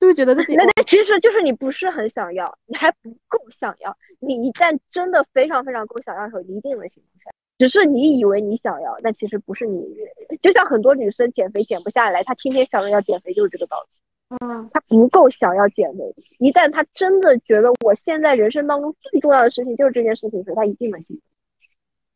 [0.00, 3.96] 就是觉得自己那那其实就是你不是很想要，你还不够想要。
[4.20, 7.32] 你一旦真的非常非常够想要的时候，你一定能行动起来。
[7.58, 9.84] 只是你以为你想要，但其实不是你。
[10.40, 14.36] 就像很多女生减肥减不下来，她天天想着要减肥，就是这个道理。
[14.46, 16.14] 嗯，她不够想要减肥。
[16.38, 21.22] 一旦她真的觉得我现在人生当中最重要的事情就是这件事情时，她一定能行动。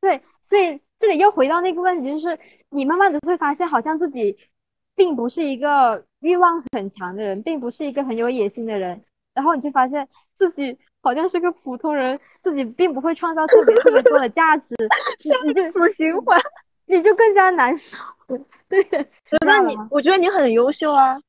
[0.01, 2.39] 对，所以这里又回到那个问题，就是
[2.71, 4.39] 你慢慢的会发现，好像自己。
[4.95, 9.01] 并不是一个欲望很强的人，并不是一个很有野心的人，
[9.35, 14.75] 然后你就发现自己好像是个普通人，自己并不会创造特别特别多的价值，
[15.45, 16.41] 你就死循环，
[16.87, 17.97] 你就更加难受。
[18.69, 21.21] 对，觉得你，我觉得你很优秀啊。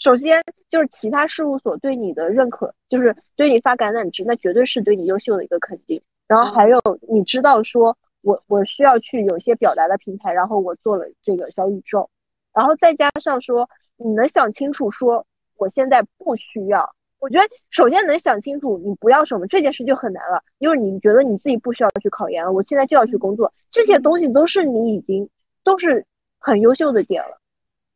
[0.00, 6.02] 首先就是其他事务所对你的认可，就是对你发橄榄枝，那绝对是对你优秀的一个肯定。
[6.26, 12.08] 然后还有你知道说，我我需要去有些表达的平台，然后我做了这个小宇宙。
[12.54, 15.26] 然后再加上说，你能想清楚说
[15.56, 16.88] 我现在不需要。
[17.18, 25.26] 我觉得首先能想清楚你不要什么这件事就很难了，因为你觉得你自己不需要去考研了，我现在就要去工作，这些东西都是你已经
[25.62, 26.04] 都是
[26.38, 27.38] 很优秀的点了。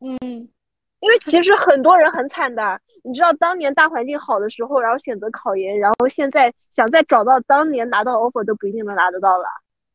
[0.01, 0.19] 嗯，
[1.01, 9.45] 因为其实很多人很惨的，你知道当年大环境好的时候，然后选择考研，然后现在想再找到当年拿到 offer 都不一定能拿得到了。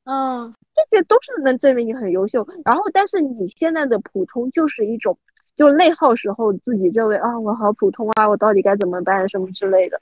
[0.04, 2.46] 嗯，这些都是能证明你很优秀。
[2.66, 5.18] 然后，但是你现在的普通就是一种，
[5.56, 10.02] 就内耗时候自己认为啊，我好普通啊，我到底该怎么办什么之类的。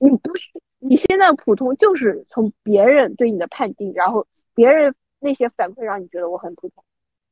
[0.00, 0.48] 你不是，
[0.80, 6.82] 你现在普通就是从别人对你的判定，然后别人那些反馈让你觉得我很普通。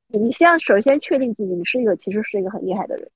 [0.09, 3.11] 你先首先确定自己，你是一个其实是一个很厉害的人。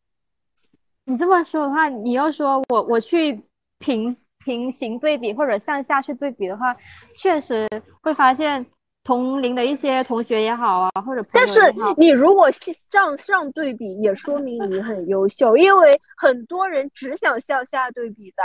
[1.05, 3.41] 你这么说的话，你要说我我去
[3.79, 4.13] 平
[4.45, 6.77] 平行对比或者向下去对比的话，
[7.15, 7.69] 确实
[8.03, 8.67] 会发现。
[9.03, 11.61] 同龄的一些同学也好啊，或者但是
[11.97, 18.43] 你如果向上对比，也说明你很优秀，因为很多人只想向下对比的。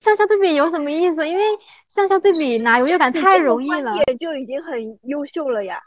[0.00, 1.28] 向下对比有什么意思？
[1.28, 1.42] 因为
[1.88, 5.80] 向下对比拿优越感太容易了，也就已经很优秀了呀。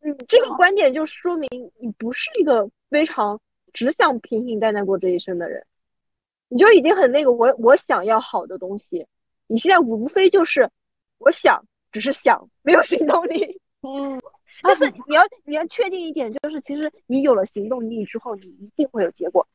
[0.00, 3.38] 嗯，这个观点就说明你不是一个非常
[3.74, 5.62] 只想平平淡淡过这一生的人，
[6.48, 7.30] 你就已经很那个。
[7.30, 9.06] 我我想要好的东西，
[9.46, 10.70] 你现在无非就是
[11.18, 11.62] 我想。
[11.92, 14.20] 只是想没有行动力，嗯
[14.62, 19.46] 但是你要你要确定一点，就是其实你有了行动力之后，你一定会有结果，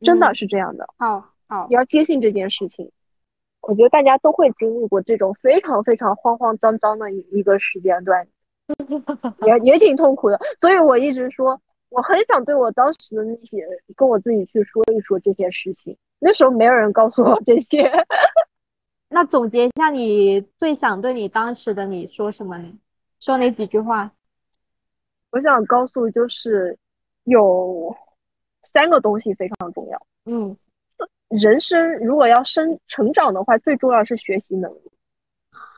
[0.00, 0.86] 真的是这样的。
[0.98, 2.90] 好，好，你要坚信这件事情。
[3.62, 8.28] 我觉得大家都会经历过这种非常非常慌慌张张的一个时间段，
[9.44, 10.38] 也也挺痛苦的。
[10.60, 13.66] 所以我一直说，我很想对我当时的那些
[13.96, 15.96] 跟我自己去说一说这些事情。
[16.20, 17.90] 那时候没有人告诉我这些。
[19.08, 22.72] 那总结一下，你最想对你当时的你说什么呢？
[23.20, 24.12] 说哪几句话？
[25.30, 26.76] 我想告诉就是，
[27.24, 27.94] 有
[28.62, 30.06] 三个东西非常重要。
[30.24, 30.56] 嗯，
[31.28, 34.80] 人生如果要生成长的话，最重要是学习能力。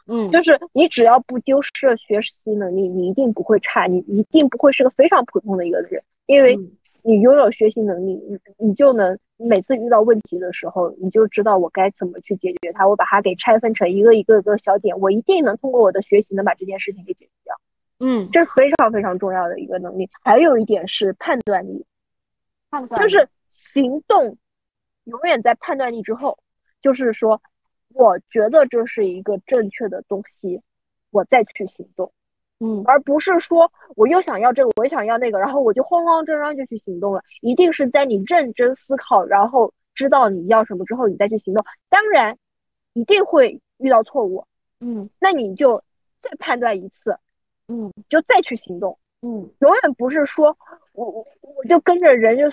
[0.07, 6.59] 嗯，就是你只要不丢失了学习能力，你一定不会差，你一定不会是个非常普通的一个人，因为
[7.03, 17.55] 你拥有学习能力，你你就能每次遇到问题的时候，你就知道我该怎么去解决它，我把它给拆分成一个一个个小点，我一定能通过我的学习能把这件事情给解决掉。
[18.01, 20.09] 嗯，这是非常非常重要的一个能力。
[20.23, 21.85] 还有一点是判断力，
[22.71, 24.37] 判断就是行动
[25.05, 26.39] 永远在判断力之后，
[26.83, 27.41] 就是说，
[27.95, 30.61] 我觉得这是一个正确的东西，
[31.11, 32.13] 我再去行动。
[32.61, 37.23] 嗯，而不是说我又想要这个，我又想要那个，然后我就慌慌张张就去行动了。
[37.41, 41.65] 一定是在你认真思考，然后知道你要什么之后，你再去行动。
[41.89, 42.37] 当然，
[42.95, 44.45] 一定会遇到错误，
[44.81, 45.81] 嗯，那你就
[46.21, 47.17] 再判断一次，
[47.69, 48.99] 嗯，就再去行动。
[49.23, 50.57] 嗯，永远不是说
[50.95, 52.45] 我我我就跟着人就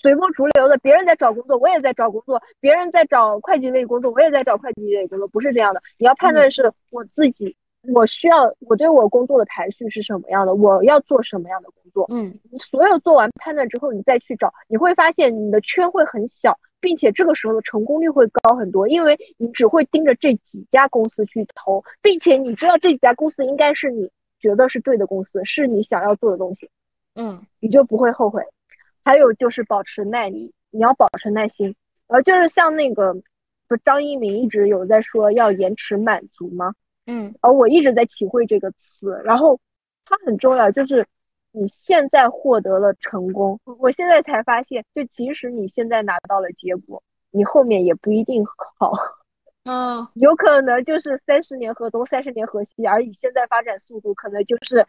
[0.00, 5.82] 随波逐流的，别人在找工作，我也在找工作；别人在找会计类工作，我也在找会计类工作，不是这样的。
[5.98, 7.54] 你要判断是我自己。
[7.94, 10.54] 我需要我对我工作的排序是什么样的？
[10.54, 12.06] 我要做什么样的工作？
[12.10, 26.68] 嗯，你所有做完判断之后，你再去找，你会发现你的圈会很小，并且这个时候的成功率会高很多，因为你只会盯着这几家公司去投，并且你知道这几家公司应该是你觉得是对的公司，是你想要做的东西，
[27.14, 28.42] 嗯，你就不会后悔。
[29.04, 31.74] 还有就是保持耐力，你要保持耐心，
[32.08, 33.14] 呃，就是像那个，
[33.66, 36.74] 不是张一鸣一直有在说要延迟满足吗？
[37.10, 39.58] 嗯，而我一直在体会这个词，然后
[40.04, 41.06] 它很重要，就是
[41.52, 48.44] 你现在获得了成功，我现在才发现，就即使你现在拿到了结果，你后面也不一定
[48.78, 48.92] 好，
[49.64, 54.86] 嗯， 有可能就是三十年河东，三十年河西，而你现在发展速度，可能就是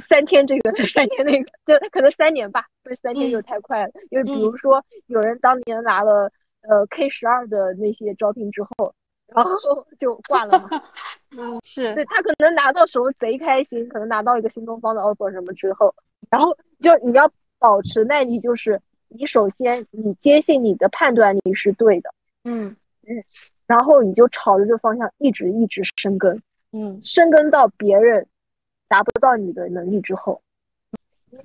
[0.00, 6.32] 三天这个， 三天那个，就可能三年吧，不是三天就太快了，因为比如说有人当年拿了
[6.62, 8.94] 呃 K 十二的那些招聘之后。
[9.34, 10.82] 然后 就挂了嘛，
[11.36, 15.94] 嗯，是对他可能拿到手贼开心，可能拿到一个新东方的 offer 什么之后，
[16.30, 22.12] 然后就你要保持耐力，就是你首先你坚信你的判断力是对的，
[22.44, 22.74] 嗯
[23.06, 23.24] 嗯，
[23.66, 26.40] 然后你就朝着这方向一直一直深耕，
[26.72, 28.26] 嗯，深耕到别人
[28.88, 30.40] 达不到你的能力之后，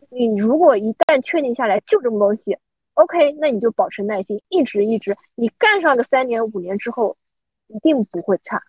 [0.10, 2.58] 你如果一旦确定下来就这么东西
[2.96, 7.16] ，OK，那你就保持耐心，一直一直，你干上个三年五年之后。
[7.68, 8.62] 一定不会差，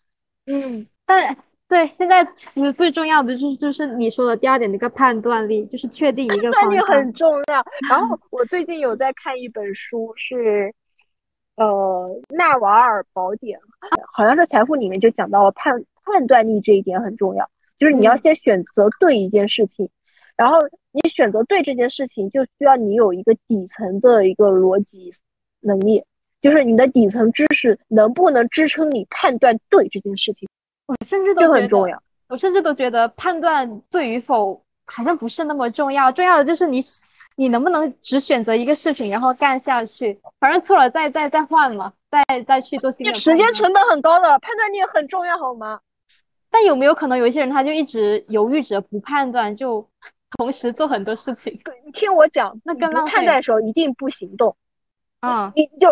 [0.46, 1.36] 嗯，但
[1.68, 7.64] 对现在其实最重要的就是就是你说的第二点那个判断力，就是确定一个判断力很重要。
[7.88, 10.74] 然后我最近有在看一本书，是
[11.56, 11.64] 呃
[12.34, 13.58] 《纳瓦尔宝典》，
[14.12, 19.90] 好像是财富里面就讲到了判判断力这一点很重要，就是你要先选择对一件事情，
[20.36, 20.58] 然后
[20.90, 25.12] 你选择对这件事情，就需要你有一个底层的一个逻辑
[25.60, 26.02] 能力。
[26.40, 30.48] 就是你的底层知识能不能支撑你判断对这件事情，
[30.86, 32.00] 我甚至都很重要。
[32.28, 36.80] 我甚至都觉得判断对与否好像不是那么重要，重要的就是你
[37.36, 43.14] 你能不能只选择一个事情然后干下去，反正错了再再再换嘛，再再去做新的。
[43.14, 45.80] 时间成本很高的，判断力很重要，好吗？
[46.50, 49.86] 但有没有可能有一些人他就一直犹豫着不判断，就
[50.36, 51.58] 同时做很多事情？
[51.84, 53.14] 你听我讲，那更浪费。
[53.14, 54.54] 判断的时候一定不行动
[55.20, 55.88] 啊，你就。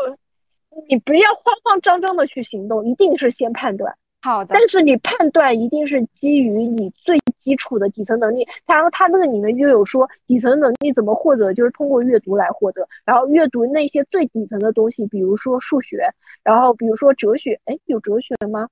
[0.88, 3.94] 你不要慌慌张张的去行动，一定是先判断。
[4.22, 4.54] 好的。
[4.54, 8.46] 但是你判断一定是基于你最基础的底层能力。
[8.66, 12.86] 然后他那个里面就有说底层能力怎么获得，就是通过阅读来获得。
[13.04, 16.08] 然后阅读那些最底层的东西，比如说数学，
[16.42, 18.68] 然后比如说哲学，哎，有哲学吗？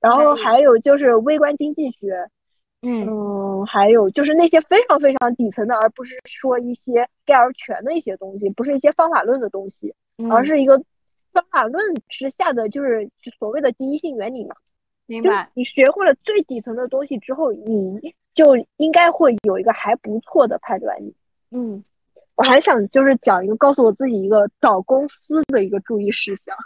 [0.00, 2.28] 然后还有就是微观经济学，
[2.82, 9.94] 嗯还有就是那些非常非常底层的，而不是说一些概而全的一些东西，不是一些方法论的东西，
[10.30, 10.82] 而是一个。
[11.36, 14.56] 方法论之下的就是所谓的第一性原理嘛，
[15.04, 15.50] 明白？
[15.52, 21.14] 你学会了最底层的东西之后，你就应该会有一个还不错的判断力。
[21.50, 21.84] 嗯，
[22.36, 26.56] 我还想就是讲一个，告诉我自己一个找公司的一个注意事项。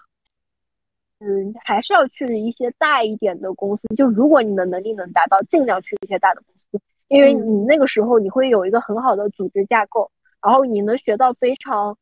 [1.19, 10.11] 嗯，还是要去一些大一点的公司，就如果你的能力能达到，尽量去一些大的公司，因为你那个时候你会有一个很好的组织架构，
[10.41, 11.99] 然后你能学到非常。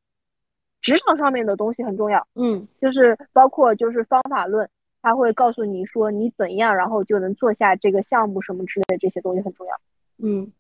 [0.81, 4.69] 职场上面的东西很重要，嗯，就是包括就是方法论，
[5.03, 9.75] 他会告诉你说你怎样，然后就能做下这个项目什么之类的，这些东西很重要，
[10.19, 10.53] 嗯，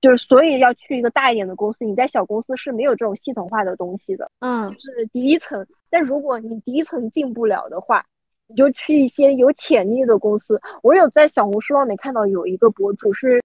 [0.00, 5.66] 就是所以要去一个大一点的公司，你在小公司是没有这种系统化的东西的，嗯，就是第一层。
[5.88, 8.04] 但如果你第一层进不了的话，
[8.48, 10.60] 你就去一些有潜力的公司。
[10.82, 13.40] 我有在小红书上面看到有一个博主是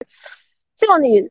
[0.76, 1.30] 叫你。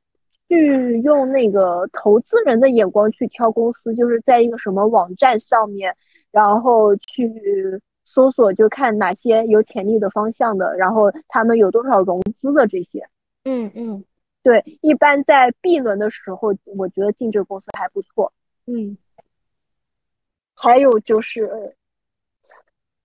[0.49, 5.95] 去用那个投资人的眼光去挑公司，就是在一个什么网站上面，
[6.31, 13.07] 然后去搜索，就看哪些有潜力的方向的，然后他们有多少融资的这些。
[13.45, 14.05] 嗯嗯，
[14.43, 18.33] 对，一般在 B 轮的时候，我觉得进这个公司还不错。
[18.67, 18.97] 嗯，
[20.55, 21.77] 还有就是，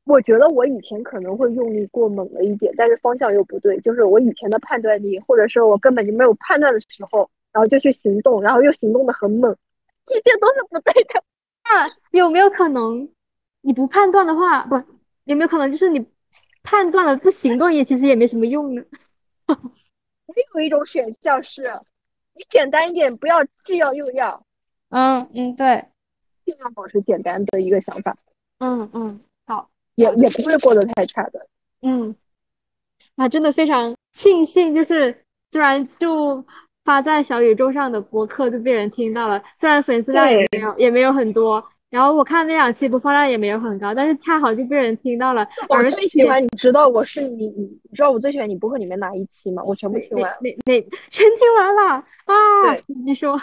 [0.06, 9.56] 我觉得我以前可能会用力过猛了一点，但是方向又不对，就是我以前的判断力，或者是我根本就没有判断的时候，然后就去行动，然后又行动的很猛，
[10.06, 11.24] 这些都是不对的。
[11.64, 13.08] 那有没有可能
[13.62, 14.76] 你不判断的话，不，
[15.24, 16.06] 有没有可能就是你
[16.64, 18.84] 判断了不行动也其实也没什么用呢？
[19.48, 21.72] 还有一种选项是，
[22.34, 24.44] 你简单一点，不要既要又要，
[24.90, 25.86] 嗯嗯，对，
[26.44, 28.18] 尽量保持简单的一个想法，
[28.60, 29.33] 嗯嗯，好，
[29.96, 31.48] 也也不会过得太差的。
[31.82, 32.16] 嗯，
[33.16, 35.16] 啊，真的非常庆幸，就是
[35.52, 36.44] 虽然就
[36.84, 49.64] 发在小宇宙上的播客就被人听到了，虽然粉丝量也没有也没有很多，然后我看那两期播放量也没有很高，但是恰好就被人听到了，我最喜欢，你知道我是你，你你知道我最喜欢你播客里面哪一期吗？
[49.64, 50.38] 我全部听完了。
[50.42, 52.36] 哪哪全听完了啊！
[53.06, 53.40] 你说，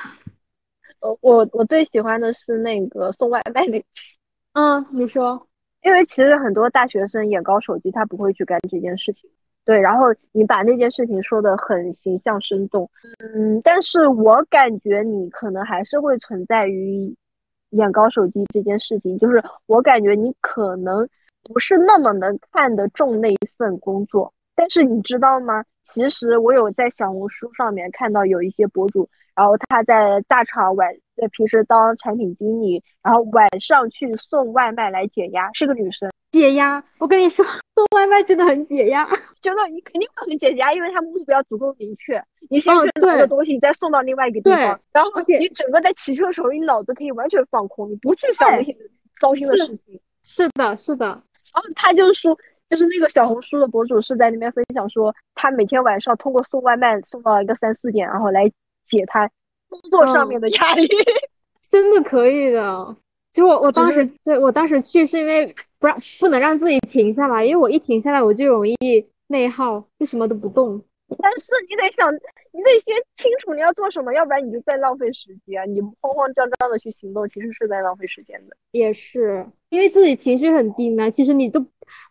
[1.01, 4.17] 呃，我我最喜欢的是那个送外卖那期，
[4.55, 5.47] 嗯，你说，
[5.83, 9.29] 因为其实很多大学生眼高手低，他不会去干这件事情。
[9.65, 17.15] 对，然后你把那件事情说的很形象生动，嗯，但是我感觉你可能还是会存在于
[17.71, 21.07] 眼高手低这件事情，就是我感觉你可能
[21.45, 25.63] 不是那么能看得重那一份工作，但是你知道吗？
[25.87, 29.09] 其实我有在小红书上面看到有一些博主，
[29.41, 30.87] 然后他在大厂晚，
[31.17, 36.11] 在平时当产品经理，然后晚上去送外卖来解压，是个女生。
[36.31, 37.43] 解压，我跟你说，
[37.75, 39.09] 送外卖真的很解压。
[39.41, 42.23] 真的你肯定会很解压，因为他们目标足够明确。
[42.51, 48.77] 你先哦去拿对个东西，你再送到另外一个地方，然后你整个在骑车的时候，你脑子可以完全放空，你不去想那些
[49.19, 49.99] 糟心的事情。
[50.23, 51.15] 是的，是的，然
[51.55, 52.37] 后他就是说，
[52.69, 58.53] 就是那个小红书的博主是在那边分享说，他每天晚上通过送外卖送到一个三四点，然后来
[58.91, 59.31] 解他
[59.69, 60.87] 工作上嗯面的压力。
[61.71, 62.97] 真的可以的。
[63.33, 65.47] 就我我当时对我当时去是因为
[65.79, 68.77] 不让不能让自己停下来，因为我一停下来我就容易
[69.29, 70.83] 内耗，就什么都不动。
[71.19, 72.13] 但是你得想，
[72.53, 75.63] 你得先清楚你要做什么，要不然你就在浪费时间。
[75.73, 78.57] 你慌慌张张的去行动，其实是在浪费时间的。
[78.73, 81.65] 也是因为自己情绪很低嘛，其实你都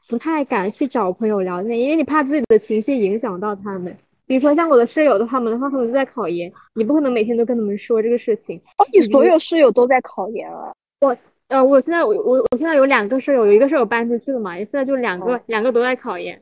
[0.07, 3.97] 不太敢去找朋友聊天，因为你怕自己的情绪影响到他们。
[4.29, 8.61] 比如说像我的室友的话们的话，他们都在考研，你不可能每天都跟他们说这个事情。
[8.77, 10.71] 哦，你所有室友都在考研啊？
[11.01, 16.39] 我呃，我现在我我我现在有两个室友，有一个室友搬出去了嘛，现在就两个、哦两个都在考研。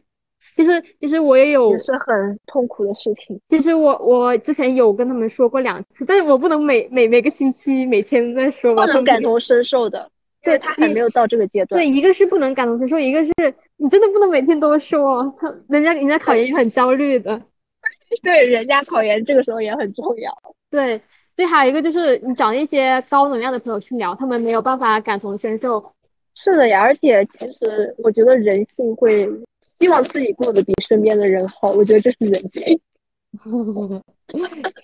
[0.54, 3.40] 其实其实我也有也，是很痛苦的事情。
[3.48, 10.12] 其实我我之前有跟他们说过两次，但是我不能每每每个星期每天在说吧，不能感同身受的，
[10.44, 11.80] 对他还没有到这个阶段。
[11.80, 13.32] 对，一个是不能感同身受，一个是
[13.78, 17.42] 你真的不能每天都说，他人家人家考研也很焦虑的。
[18.24, 20.32] 对，人家考研这个时候也很重要。
[20.70, 21.02] 对
[21.36, 25.94] 对，还有一个就是你找一些高能量的朋友去聊，他们没有办法感同身受。
[26.34, 29.28] 是的呀，而且其实我觉得人性会
[29.80, 32.80] 希望自己过得比身边的人好，我觉得这是人性。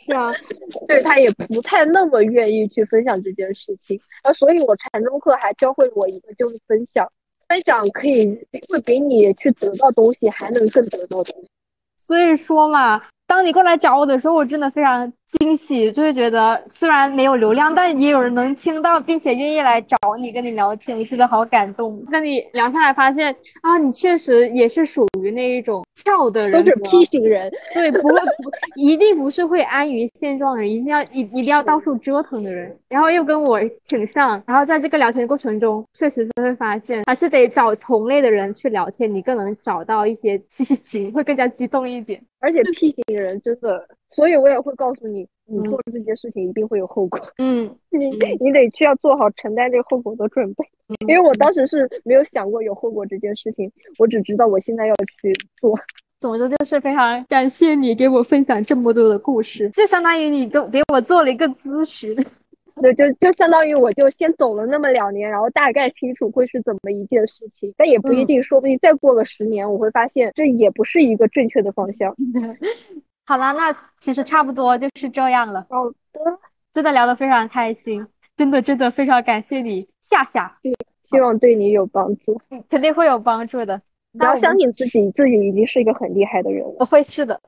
[0.05, 0.31] 是啊，
[0.87, 7.09] 对他也不太那么愿意去分享这件事情，啊，所以我禅宗课还教会我一个，就是分享，
[7.47, 8.25] 分享可以
[8.69, 11.49] 会比你去得到东西还能更得到东西。
[11.97, 22.03] 所以说嘛，当你过来找我的时候，我真的非常惊喜，就会觉得虽然没有流量，但也有人能听到，并且愿意来找你跟你聊天，我觉得好感动。
[22.11, 32.75] 跟你聊下来发现啊，你确实也是属于那一种跳的人格，都是 P 型人，对，不会不一定不是会安于现状的人，一定要一一定要到处折腾的人。
[32.89, 42.21] 然后又跟我挺像，然后在这个聊天过程中，确实是会发现，还是得找同类的人去聊天，你更能找到一些激情，会更加激动一点。
[42.39, 48.09] 而且 P 型人真的，所以我也会告诉你，你做这件事情一定会有后果，嗯， 你
[48.39, 50.63] 你得需要做好承担这个后果的准备。
[51.07, 55.77] 因为我当时是没有想过有后果这件事情，我只知道我现在要去做。
[56.19, 62.15] 总之就是非常感谢你给我分享这么多的故事，就相当于你给给我做了一个咨询。
[62.81, 72.15] 对，就就相当于我就先走了那么两年，然后大概清楚会是怎么一件事情，但也不一定，说不定再过个十年，我会发现这也不是一个正确的方向。
[73.25, 75.65] 好啦，那其实差不多就是这样了。
[75.69, 76.39] 好的，
[76.71, 78.05] 真的聊得非常开心，
[78.35, 80.73] 真的真的非常感谢你，夏夏，对
[81.05, 82.39] 希望对你有帮助。
[82.69, 83.81] 肯定会有帮助的。
[84.11, 86.75] 你要相信自己，自己已经是一个很厉害的人了。
[86.79, 87.39] 我会是的。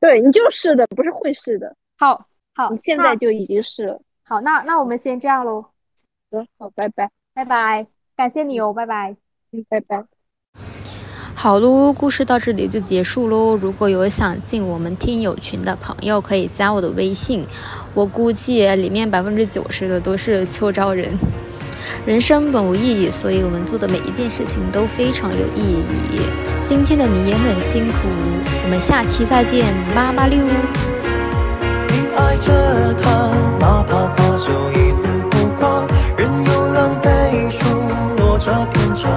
[0.00, 4.00] 对你就是的，不是会是的，好，好，你现在就已经是了。
[4.24, 5.66] 好，那那我们先这样喽，
[6.30, 7.10] 嗯，好，拜拜。
[7.34, 7.86] 拜拜，
[8.16, 9.16] 感谢你哦，拜拜。
[9.50, 10.15] 嗯，拜拜。
[11.38, 13.54] 好喽，故事到这里就结束喽。
[13.54, 17.44] 如果有想进我们听友群的朋友，可以加我的微信。
[17.92, 21.14] 我估计里面百分之九十的都是秋招人。
[22.06, 25.60] 人生本无意义，所以我们做的每一件事情都非常有意
[26.10, 26.20] 义。
[26.64, 28.08] 今天的你也很辛苦，
[28.64, 30.42] 我们下期再见，妈妈溜。
[30.42, 33.10] 你爱着他，
[33.60, 35.86] 哪怕早就一丝不挂，
[36.16, 37.66] 任由狼狈数
[38.16, 39.10] 落着偏差，